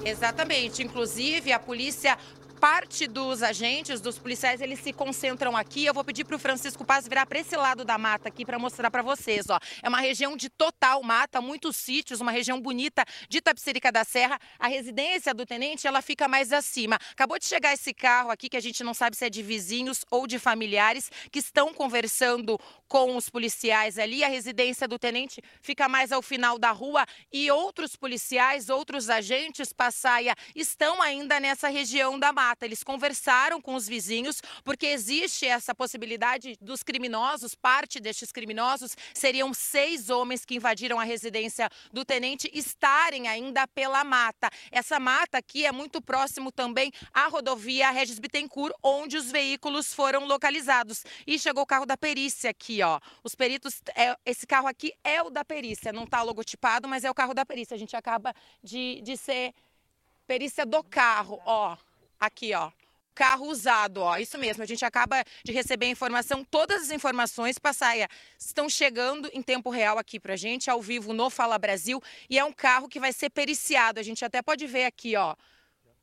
Exatamente. 0.04 0.84
Inclusive, 0.84 1.52
a 1.52 1.60
polícia 1.60 2.18
parte 2.58 3.08
dos 3.08 3.44
agentes, 3.44 4.02
dos 4.02 4.18
policiais, 4.18 4.62
eles 4.62 4.80
se 4.80 4.92
concentram 4.92 5.56
aqui. 5.56 5.86
Eu 5.86 5.94
vou 5.94 6.04
pedir 6.04 6.26
para 6.26 6.36
o 6.36 6.40
Francisco 6.40 6.84
Paz 6.84 7.08
virar 7.08 7.26
para 7.26 7.40
esse 7.40 7.56
lado 7.56 7.86
da 7.86 7.98
mata 7.98 8.28
aqui 8.28 8.44
para 8.44 8.58
mostrar 8.58 8.90
para 8.90 9.04
vocês. 9.04 9.46
Ó. 9.50 9.60
É 9.84 9.88
uma 9.88 10.00
região 10.00 10.36
de 10.36 10.50
total 10.50 11.04
mata, 11.04 11.40
muitos 11.40 11.78
sítios, 11.78 12.20
uma 12.20 12.32
região 12.32 12.60
bonita 12.60 13.06
de 13.30 13.42
Tapsirica 13.42 13.92
da 13.92 14.04
Serra. 14.04 14.40
A 14.58 14.68
residência 14.68 15.34
do 15.34 15.46
tenente 15.46 15.86
ela 15.86 16.02
fica 16.02 16.28
mais 16.28 16.52
acima. 16.52 16.98
Acabou 17.12 17.38
de 17.38 17.46
chegar 17.46 17.74
esse 17.74 17.94
carro 17.94 18.32
aqui 18.32 18.50
que 18.50 18.58
a 18.58 18.62
gente 18.62 18.84
não 18.84 18.94
sabe 18.94 19.16
se 19.16 19.26
é 19.26 19.30
de 19.30 19.44
vizinhos 19.44 20.04
ou 20.10 20.26
de 20.26 20.40
familiares 20.40 21.12
que 21.32 21.40
estão 21.40 21.74
conversando 21.74 22.60
com 22.88 23.16
os 23.16 23.30
policiais 23.30 24.00
ali. 24.00 24.24
A 24.24 24.28
residência 24.28 24.88
do 24.88 24.98
tenente 24.98 25.42
fica 25.62 25.88
mais 25.88 26.12
ao 26.12 26.24
final 26.24 26.58
da 26.58 26.72
rua 26.72 27.06
e 27.32 27.52
outros 27.52 27.96
policiais, 27.96 28.70
outros 28.70 29.10
agentes, 29.12 29.72
Passaia, 29.72 30.34
estão 30.56 31.02
ainda 31.02 31.40
nessa 31.40 31.68
região 31.68 32.18
da 32.18 32.34
mata 32.34 32.47
mata. 32.48 32.66
Eles 32.66 32.84
conversaram 32.84 33.62
com 33.62 33.76
os 33.76 33.88
vizinhos, 33.88 34.42
porque 34.64 34.88
existe 34.88 35.46
essa 35.46 35.76
possibilidade 35.76 36.58
dos 36.62 36.82
criminosos, 36.82 37.56
parte 37.56 38.00
destes 38.00 38.32
criminosos 38.32 38.96
seriam 39.14 39.54
seis 39.54 40.10
homens 40.10 40.46
que 40.46 40.56
invadiram 40.56 41.00
a 41.00 41.04
residência 41.04 41.70
do 41.92 42.06
tenente, 42.06 42.50
estarem 42.54 43.28
ainda 43.28 43.68
pela 43.68 44.04
mata. 44.04 44.50
Essa 44.72 45.00
mata 45.00 45.38
aqui 45.38 45.66
é 45.66 45.72
muito 45.72 46.02
próximo 46.02 46.52
também 46.52 46.92
à 47.14 47.28
rodovia 47.28 47.92
Regis 47.92 48.20
Bittencourt, 48.20 48.74
onde 48.82 49.18
os 49.18 49.30
veículos 49.32 49.94
foram 49.94 50.26
localizados. 50.26 51.04
E 51.26 51.38
chegou 51.38 51.64
o 51.64 51.68
carro 51.68 51.86
da 51.86 51.98
perícia 51.98 52.50
aqui, 52.50 52.82
ó. 52.82 53.00
Os 53.24 53.36
peritos, 53.36 53.82
é, 53.96 54.16
esse 54.26 54.48
carro 54.48 54.68
aqui 54.68 54.94
é 55.04 55.22
o 55.22 55.30
da 55.30 55.44
perícia, 55.44 55.92
não 55.92 56.04
está 56.04 56.22
logotipado, 56.22 56.88
mas 56.88 57.04
é 57.04 57.12
o 57.12 57.14
carro 57.14 57.34
da 57.34 57.46
perícia. 57.46 57.76
A 57.76 57.80
gente 57.80 57.96
acaba 57.96 58.34
de, 58.64 59.02
de 59.02 59.18
ser 59.18 59.54
perícia 60.26 60.66
do 60.66 60.84
carro, 60.84 61.42
ó. 61.46 61.78
Aqui, 62.20 62.54
ó. 62.54 62.72
Carro 63.14 63.48
usado, 63.48 64.02
ó. 64.02 64.18
Isso 64.18 64.38
mesmo, 64.38 64.62
a 64.62 64.66
gente 64.66 64.86
acaba 64.86 65.24
de 65.44 65.52
receber 65.52 65.88
a 65.88 65.90
informação. 65.90 66.44
Todas 66.44 66.84
as 66.84 66.92
informações, 66.92 67.58
Passaia, 67.58 68.08
estão 68.38 68.70
chegando 68.70 69.30
em 69.34 69.42
tempo 69.42 69.70
real 69.72 69.98
aqui 69.98 70.20
pra 70.20 70.36
gente, 70.36 70.70
ao 70.70 70.82
vivo 70.82 71.14
no 71.14 71.30
Fala 71.30 71.58
Brasil. 71.58 72.02
E 72.30 72.38
é 72.38 72.46
um 72.46 72.54
carro 72.54 72.88
que 72.88 73.00
vai 73.00 73.12
ser 73.12 73.32
periciado. 73.32 74.00
A 74.00 74.04
gente 74.04 74.24
até 74.24 74.42
pode 74.42 74.68
ver 74.68 74.86
aqui, 74.86 75.16
ó. 75.16 75.36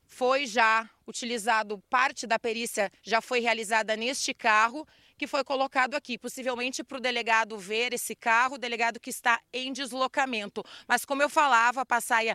Foi 0.07 0.47
já 0.47 0.89
utilizado, 1.07 1.83
parte 1.89 2.27
da 2.27 2.39
perícia 2.39 2.91
já 3.03 3.21
foi 3.21 3.41
realizada 3.41 3.97
neste 3.97 4.35
carro 4.35 4.87
que 5.17 5.27
foi 5.27 5.45
colocado 5.45 5.95
aqui, 5.95 6.19
possivelmente 6.19 6.83
para 6.83 6.99
o 6.99 7.01
delegado 7.01 7.57
ver 7.57 7.93
esse 7.93 8.15
carro, 8.15 8.57
o 8.57 8.59
delegado 8.59 8.99
que 8.99 9.11
está 9.11 9.41
em 9.53 9.73
deslocamento. 9.73 10.65
Mas 10.89 11.05
como 11.05 11.23
eu 11.23 11.29
falava, 11.29 11.87
Passaia, 11.87 12.35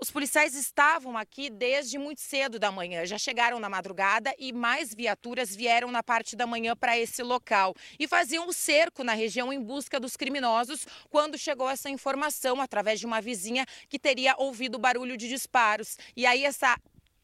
os 0.00 0.10
policiais 0.12 0.54
estavam 0.54 1.16
aqui 1.16 1.50
desde 1.50 1.98
muito 1.98 2.20
cedo 2.20 2.58
da 2.58 2.70
manhã, 2.70 3.04
já 3.04 3.18
chegaram 3.18 3.58
na 3.58 3.68
madrugada 3.68 4.32
e 4.38 4.52
mais 4.52 4.94
viaturas 4.94 5.54
vieram 5.54 5.90
na 5.90 6.02
parte 6.02 6.36
da 6.36 6.46
manhã 6.46 6.76
para 6.76 6.96
esse 6.96 7.22
local 7.22 7.74
e 7.98 8.06
faziam 8.06 8.46
o 8.46 8.52
cerco 8.52 9.02
na 9.02 9.12
região 9.12 9.52
em 9.52 9.60
busca 9.60 9.98
dos 9.98 10.16
criminosos 10.16 10.86
quando 11.10 11.36
chegou 11.36 11.68
essa 11.68 11.90
informação 11.90 12.60
através 12.60 13.00
de 13.00 13.06
uma 13.06 13.20
vizinha 13.20 13.66
que 13.88 13.98
teria 13.98 14.36
ouvido 14.38 14.78
barulho 14.78 15.16
de 15.16 15.28
disparos. 15.28 15.98
E 16.16 16.24
aí 16.24 16.44
essa 16.44 16.78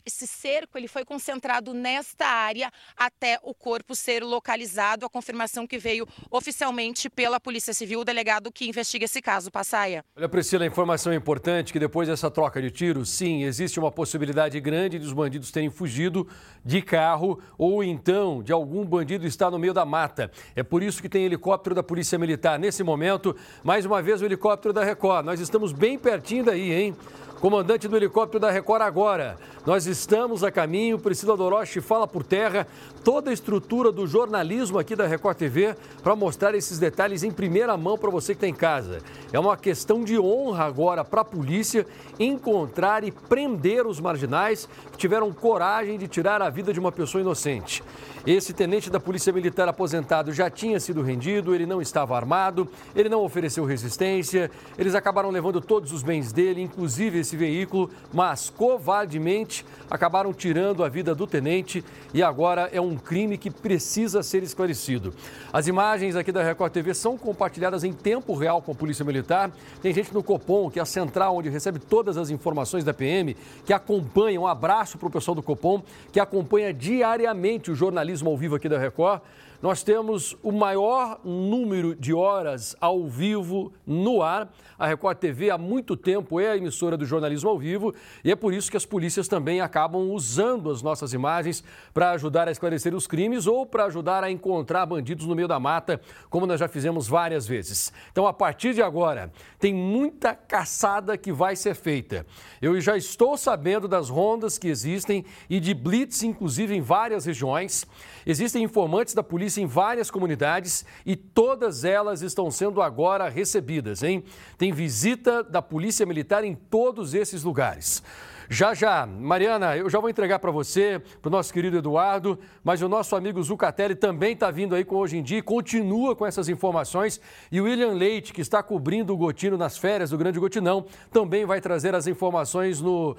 esse 0.06 0.26
cerco 0.26 0.76
ele 0.76 0.86
foi 0.86 1.04
concentrado 1.04 1.72
nesta 1.72 2.26
área 2.26 2.70
até 2.96 3.38
o 3.42 3.54
corpo 3.54 3.94
ser 3.94 4.22
localizado. 4.22 5.06
A 5.06 5.08
confirmação 5.08 5.66
que 5.66 5.78
veio 5.78 6.06
oficialmente 6.30 7.08
pela 7.08 7.40
Polícia 7.40 7.72
Civil, 7.72 8.00
o 8.00 8.04
delegado 8.04 8.52
que 8.52 8.68
investiga 8.68 9.06
esse 9.06 9.22
caso. 9.22 9.50
Passaia. 9.50 10.04
Olha, 10.16 10.28
Priscila, 10.28 10.66
informação 10.66 11.12
é 11.12 11.16
importante 11.16 11.72
que 11.72 11.78
depois 11.78 12.08
dessa 12.08 12.30
troca 12.30 12.60
de 12.60 12.70
tiros, 12.70 13.08
sim, 13.10 13.44
existe 13.44 13.78
uma 13.78 13.90
possibilidade 13.90 14.60
grande 14.60 14.98
de 14.98 15.06
os 15.06 15.12
bandidos 15.12 15.50
terem 15.50 15.70
fugido 15.70 16.28
de 16.64 16.82
carro 16.82 17.40
ou 17.56 17.82
então 17.82 18.42
de 18.42 18.52
algum 18.52 18.84
bandido 18.84 19.26
estar 19.26 19.50
no 19.50 19.58
meio 19.58 19.72
da 19.72 19.84
mata. 19.84 20.30
É 20.54 20.62
por 20.62 20.82
isso 20.82 21.00
que 21.00 21.08
tem 21.08 21.24
helicóptero 21.24 21.74
da 21.74 21.82
Polícia 21.82 22.18
Militar 22.18 22.58
nesse 22.58 22.82
momento. 22.82 23.36
Mais 23.62 23.86
uma 23.86 24.02
vez 24.02 24.20
o 24.20 24.24
helicóptero 24.24 24.72
da 24.72 24.84
Record. 24.84 25.24
Nós 25.24 25.40
estamos 25.40 25.72
bem 25.72 25.98
pertinho 25.98 26.44
daí, 26.44 26.72
hein? 26.72 26.96
Comandante 27.44 27.86
do 27.86 27.94
helicóptero 27.94 28.40
da 28.40 28.50
Record 28.50 28.80
agora. 28.80 29.36
Nós 29.66 29.84
estamos 29.84 30.42
a 30.42 30.50
caminho, 30.50 30.98
Priscila 30.98 31.36
Doroche 31.36 31.82
fala 31.82 32.06
por 32.06 32.24
terra 32.24 32.66
toda 33.04 33.28
a 33.28 33.34
estrutura 33.34 33.92
do 33.92 34.06
jornalismo 34.06 34.78
aqui 34.78 34.96
da 34.96 35.06
Record 35.06 35.36
TV 35.36 35.76
para 36.02 36.16
mostrar 36.16 36.54
esses 36.54 36.78
detalhes 36.78 37.22
em 37.22 37.30
primeira 37.30 37.76
mão 37.76 37.98
para 37.98 38.08
você 38.08 38.32
que 38.32 38.38
está 38.38 38.48
em 38.48 38.54
casa. 38.54 39.00
É 39.30 39.38
uma 39.38 39.58
questão 39.58 40.02
de 40.02 40.18
honra 40.18 40.64
agora 40.64 41.04
para 41.04 41.20
a 41.20 41.24
polícia 41.24 41.86
encontrar 42.18 43.04
e 43.04 43.12
prender 43.12 43.86
os 43.86 44.00
marginais 44.00 44.66
que 44.90 44.96
tiveram 44.96 45.30
coragem 45.30 45.98
de 45.98 46.08
tirar 46.08 46.40
a 46.40 46.48
vida 46.48 46.72
de 46.72 46.80
uma 46.80 46.90
pessoa 46.90 47.20
inocente. 47.20 47.84
Esse 48.26 48.54
tenente 48.54 48.88
da 48.88 48.98
Polícia 48.98 49.30
Militar 49.34 49.68
aposentado 49.68 50.32
já 50.32 50.48
tinha 50.48 50.80
sido 50.80 51.02
rendido, 51.02 51.54
ele 51.54 51.66
não 51.66 51.82
estava 51.82 52.16
armado, 52.16 52.66
ele 52.96 53.10
não 53.10 53.22
ofereceu 53.22 53.66
resistência, 53.66 54.50
eles 54.78 54.94
acabaram 54.94 55.28
levando 55.28 55.60
todos 55.60 55.92
os 55.92 56.02
bens 56.02 56.32
dele, 56.32 56.62
inclusive 56.62 57.18
esse 57.18 57.33
veículo, 57.36 57.90
mas 58.12 58.50
covardemente 58.50 59.64
acabaram 59.90 60.32
tirando 60.32 60.84
a 60.84 60.88
vida 60.88 61.14
do 61.14 61.26
tenente 61.26 61.84
e 62.12 62.22
agora 62.22 62.68
é 62.72 62.80
um 62.80 62.96
crime 62.96 63.38
que 63.38 63.50
precisa 63.50 64.22
ser 64.22 64.42
esclarecido. 64.42 65.14
As 65.52 65.66
imagens 65.66 66.16
aqui 66.16 66.30
da 66.30 66.42
Record 66.42 66.72
TV 66.72 66.94
são 66.94 67.18
compartilhadas 67.18 67.84
em 67.84 67.92
tempo 67.92 68.34
real 68.34 68.62
com 68.62 68.72
a 68.72 68.74
Polícia 68.74 69.04
Militar. 69.04 69.50
Tem 69.82 69.92
gente 69.92 70.12
no 70.12 70.22
Copom, 70.22 70.70
que 70.70 70.78
é 70.78 70.82
a 70.82 70.86
central 70.86 71.36
onde 71.36 71.48
recebe 71.48 71.78
todas 71.78 72.16
as 72.16 72.30
informações 72.30 72.84
da 72.84 72.94
PM, 72.94 73.36
que 73.64 73.72
acompanha, 73.72 74.40
um 74.40 74.46
abraço 74.46 74.98
para 74.98 75.08
o 75.08 75.10
pessoal 75.10 75.34
do 75.34 75.42
Copom, 75.42 75.82
que 76.12 76.20
acompanha 76.20 76.72
diariamente 76.72 77.70
o 77.70 77.74
jornalismo 77.74 77.94
jornalismo 77.94 78.30
ao 78.30 78.36
vivo 78.36 78.56
aqui 78.56 78.68
da 78.68 78.78
Record, 78.78 79.20
nós 79.62 79.82
temos 79.82 80.36
o 80.42 80.52
maior 80.52 81.20
número 81.24 81.94
de 81.94 82.12
horas 82.12 82.76
ao 82.80 83.06
vivo 83.06 83.72
no 83.86 84.22
ar. 84.22 84.52
A 84.78 84.86
Record 84.86 85.18
TV 85.18 85.50
há 85.50 85.56
muito 85.56 85.96
tempo 85.96 86.38
é 86.40 86.50
a 86.50 86.56
emissora 86.56 86.96
do 86.96 87.06
jornalismo 87.06 87.48
ao 87.48 87.58
vivo 87.58 87.94
e 88.22 88.30
é 88.30 88.36
por 88.36 88.52
isso 88.52 88.70
que 88.70 88.76
as 88.76 88.84
polícias 88.84 89.28
também 89.28 89.60
acabam 89.60 90.10
usando 90.10 90.70
as 90.70 90.82
nossas 90.82 91.12
imagens 91.12 91.64
para 91.94 92.10
ajudar 92.10 92.48
a 92.48 92.50
esclarecer 92.50 92.94
os 92.94 93.06
crimes 93.06 93.46
ou 93.46 93.64
para 93.64 93.84
ajudar 93.86 94.22
a 94.22 94.30
encontrar 94.30 94.84
bandidos 94.84 95.26
no 95.26 95.34
meio 95.34 95.48
da 95.48 95.60
mata, 95.60 96.00
como 96.28 96.46
nós 96.46 96.60
já 96.60 96.68
fizemos 96.68 97.08
várias 97.08 97.46
vezes. 97.46 97.92
Então, 98.10 98.26
a 98.26 98.32
partir 98.32 98.74
de 98.74 98.82
agora, 98.82 99.32
tem 99.58 99.72
muita 99.72 100.34
caçada 100.34 101.16
que 101.16 101.32
vai 101.32 101.56
ser 101.56 101.74
feita. 101.74 102.26
Eu 102.60 102.78
já 102.80 102.96
estou 102.96 103.36
sabendo 103.36 103.88
das 103.88 104.08
rondas 104.08 104.58
que 104.58 104.68
existem 104.68 105.24
e 105.48 105.60
de 105.60 105.72
blitz, 105.72 106.22
inclusive 106.22 106.74
em 106.74 106.80
várias 106.80 107.24
regiões. 107.24 107.86
Existem 108.26 108.62
informantes 108.62 109.14
da 109.14 109.22
polícia 109.22 109.43
em 109.58 109.66
várias 109.66 110.10
comunidades 110.10 110.84
e 111.04 111.14
todas 111.16 111.84
elas 111.84 112.22
estão 112.22 112.50
sendo 112.50 112.80
agora 112.80 113.28
recebidas, 113.28 114.02
hein? 114.02 114.24
Tem 114.56 114.72
visita 114.72 115.42
da 115.42 115.60
Polícia 115.60 116.06
Militar 116.06 116.44
em 116.44 116.54
todos 116.54 117.14
esses 117.14 117.42
lugares. 117.42 118.02
Já 118.48 118.74
já, 118.74 119.06
Mariana, 119.06 119.76
eu 119.76 119.88
já 119.88 119.98
vou 119.98 120.10
entregar 120.10 120.38
para 120.38 120.50
você, 120.50 121.00
para 121.20 121.28
o 121.28 121.32
nosso 121.32 121.52
querido 121.52 121.78
Eduardo, 121.78 122.38
mas 122.62 122.82
o 122.82 122.88
nosso 122.88 123.16
amigo 123.16 123.42
Zucatelli 123.42 123.94
também 123.94 124.34
está 124.34 124.50
vindo 124.50 124.74
aí 124.74 124.84
com 124.84 124.96
Hoje 124.96 125.16
em 125.16 125.22
Dia 125.22 125.38
e 125.38 125.42
continua 125.42 126.14
com 126.14 126.26
essas 126.26 126.48
informações. 126.48 127.20
E 127.50 127.60
o 127.60 127.64
William 127.64 127.92
Leite, 127.92 128.32
que 128.32 128.40
está 128.40 128.62
cobrindo 128.62 129.14
o 129.14 129.16
Gotino 129.16 129.56
nas 129.56 129.78
férias 129.78 130.10
do 130.10 130.18
Grande 130.18 130.38
Gotinão, 130.38 130.84
também 131.10 131.46
vai 131.46 131.60
trazer 131.60 131.94
as 131.94 132.06
informações 132.06 132.80
no. 132.80 133.16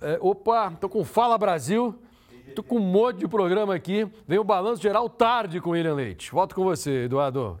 É, 0.00 0.18
opa, 0.20 0.72
estou 0.74 0.90
com 0.90 1.04
Fala 1.04 1.38
Brasil. 1.38 1.98
Estou 2.48 2.64
com 2.64 2.76
um 2.76 2.80
monte 2.80 3.18
de 3.18 3.28
programa 3.28 3.74
aqui. 3.74 4.06
Vem 4.26 4.38
o 4.38 4.44
Balanço 4.44 4.82
Geral 4.82 5.08
tarde 5.08 5.60
com 5.60 5.70
William 5.70 5.94
Leite. 5.94 6.30
Volto 6.30 6.54
com 6.54 6.64
você, 6.64 7.04
Eduardo. 7.04 7.58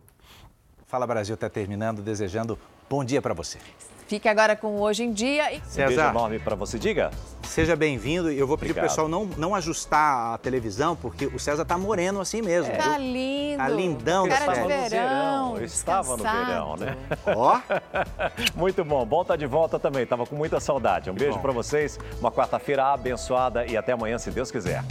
Fala 0.86 1.06
Brasil 1.06 1.34
está 1.34 1.48
terminando, 1.48 2.02
desejando 2.02 2.58
bom 2.88 3.04
dia 3.04 3.22
para 3.22 3.32
você. 3.32 3.58
Fique 4.06 4.28
agora 4.28 4.54
com 4.56 4.80
Hoje 4.80 5.04
em 5.04 5.12
Dia. 5.12 5.52
E... 5.52 5.60
César, 5.60 5.84
um 5.84 5.86
beijo 5.88 6.02
enorme 6.02 6.38
para 6.38 6.54
você, 6.54 6.78
diga. 6.78 7.10
Seja 7.42 7.76
bem-vindo. 7.76 8.30
Eu 8.30 8.46
vou 8.46 8.56
pedir 8.56 8.72
para 8.72 8.84
o 8.84 8.88
pessoal 8.88 9.08
não, 9.08 9.26
não 9.36 9.54
ajustar 9.54 10.34
a 10.34 10.38
televisão, 10.38 10.96
porque 10.96 11.26
o 11.26 11.38
César 11.38 11.64
tá 11.64 11.76
moreno 11.76 12.20
assim 12.20 12.40
mesmo. 12.40 12.72
É. 12.72 12.76
Tá 12.76 12.96
lindo. 12.96 13.56
Tá 13.58 13.68
lindão. 13.68 14.28
Cara 14.28 14.54
de 14.54 14.88
verão. 14.88 15.56
Eu 15.58 15.64
estava 15.64 16.16
no 16.16 16.22
verão, 16.22 16.76
né? 16.76 16.96
Ó. 17.26 17.60
Muito 18.56 18.84
bom. 18.84 19.04
Bom 19.04 19.22
estar 19.22 19.34
tá 19.34 19.38
de 19.38 19.46
volta 19.46 19.78
também. 19.78 20.06
Tava 20.06 20.24
com 20.24 20.36
muita 20.36 20.60
saudade. 20.60 21.10
Um 21.10 21.14
beijo 21.14 21.38
para 21.40 21.52
vocês. 21.52 21.98
Uma 22.20 22.32
quarta-feira 22.32 22.92
abençoada 22.92 23.66
e 23.66 23.76
até 23.76 23.92
amanhã, 23.92 24.18
se 24.18 24.30
Deus 24.30 24.50
quiser. 24.50 24.82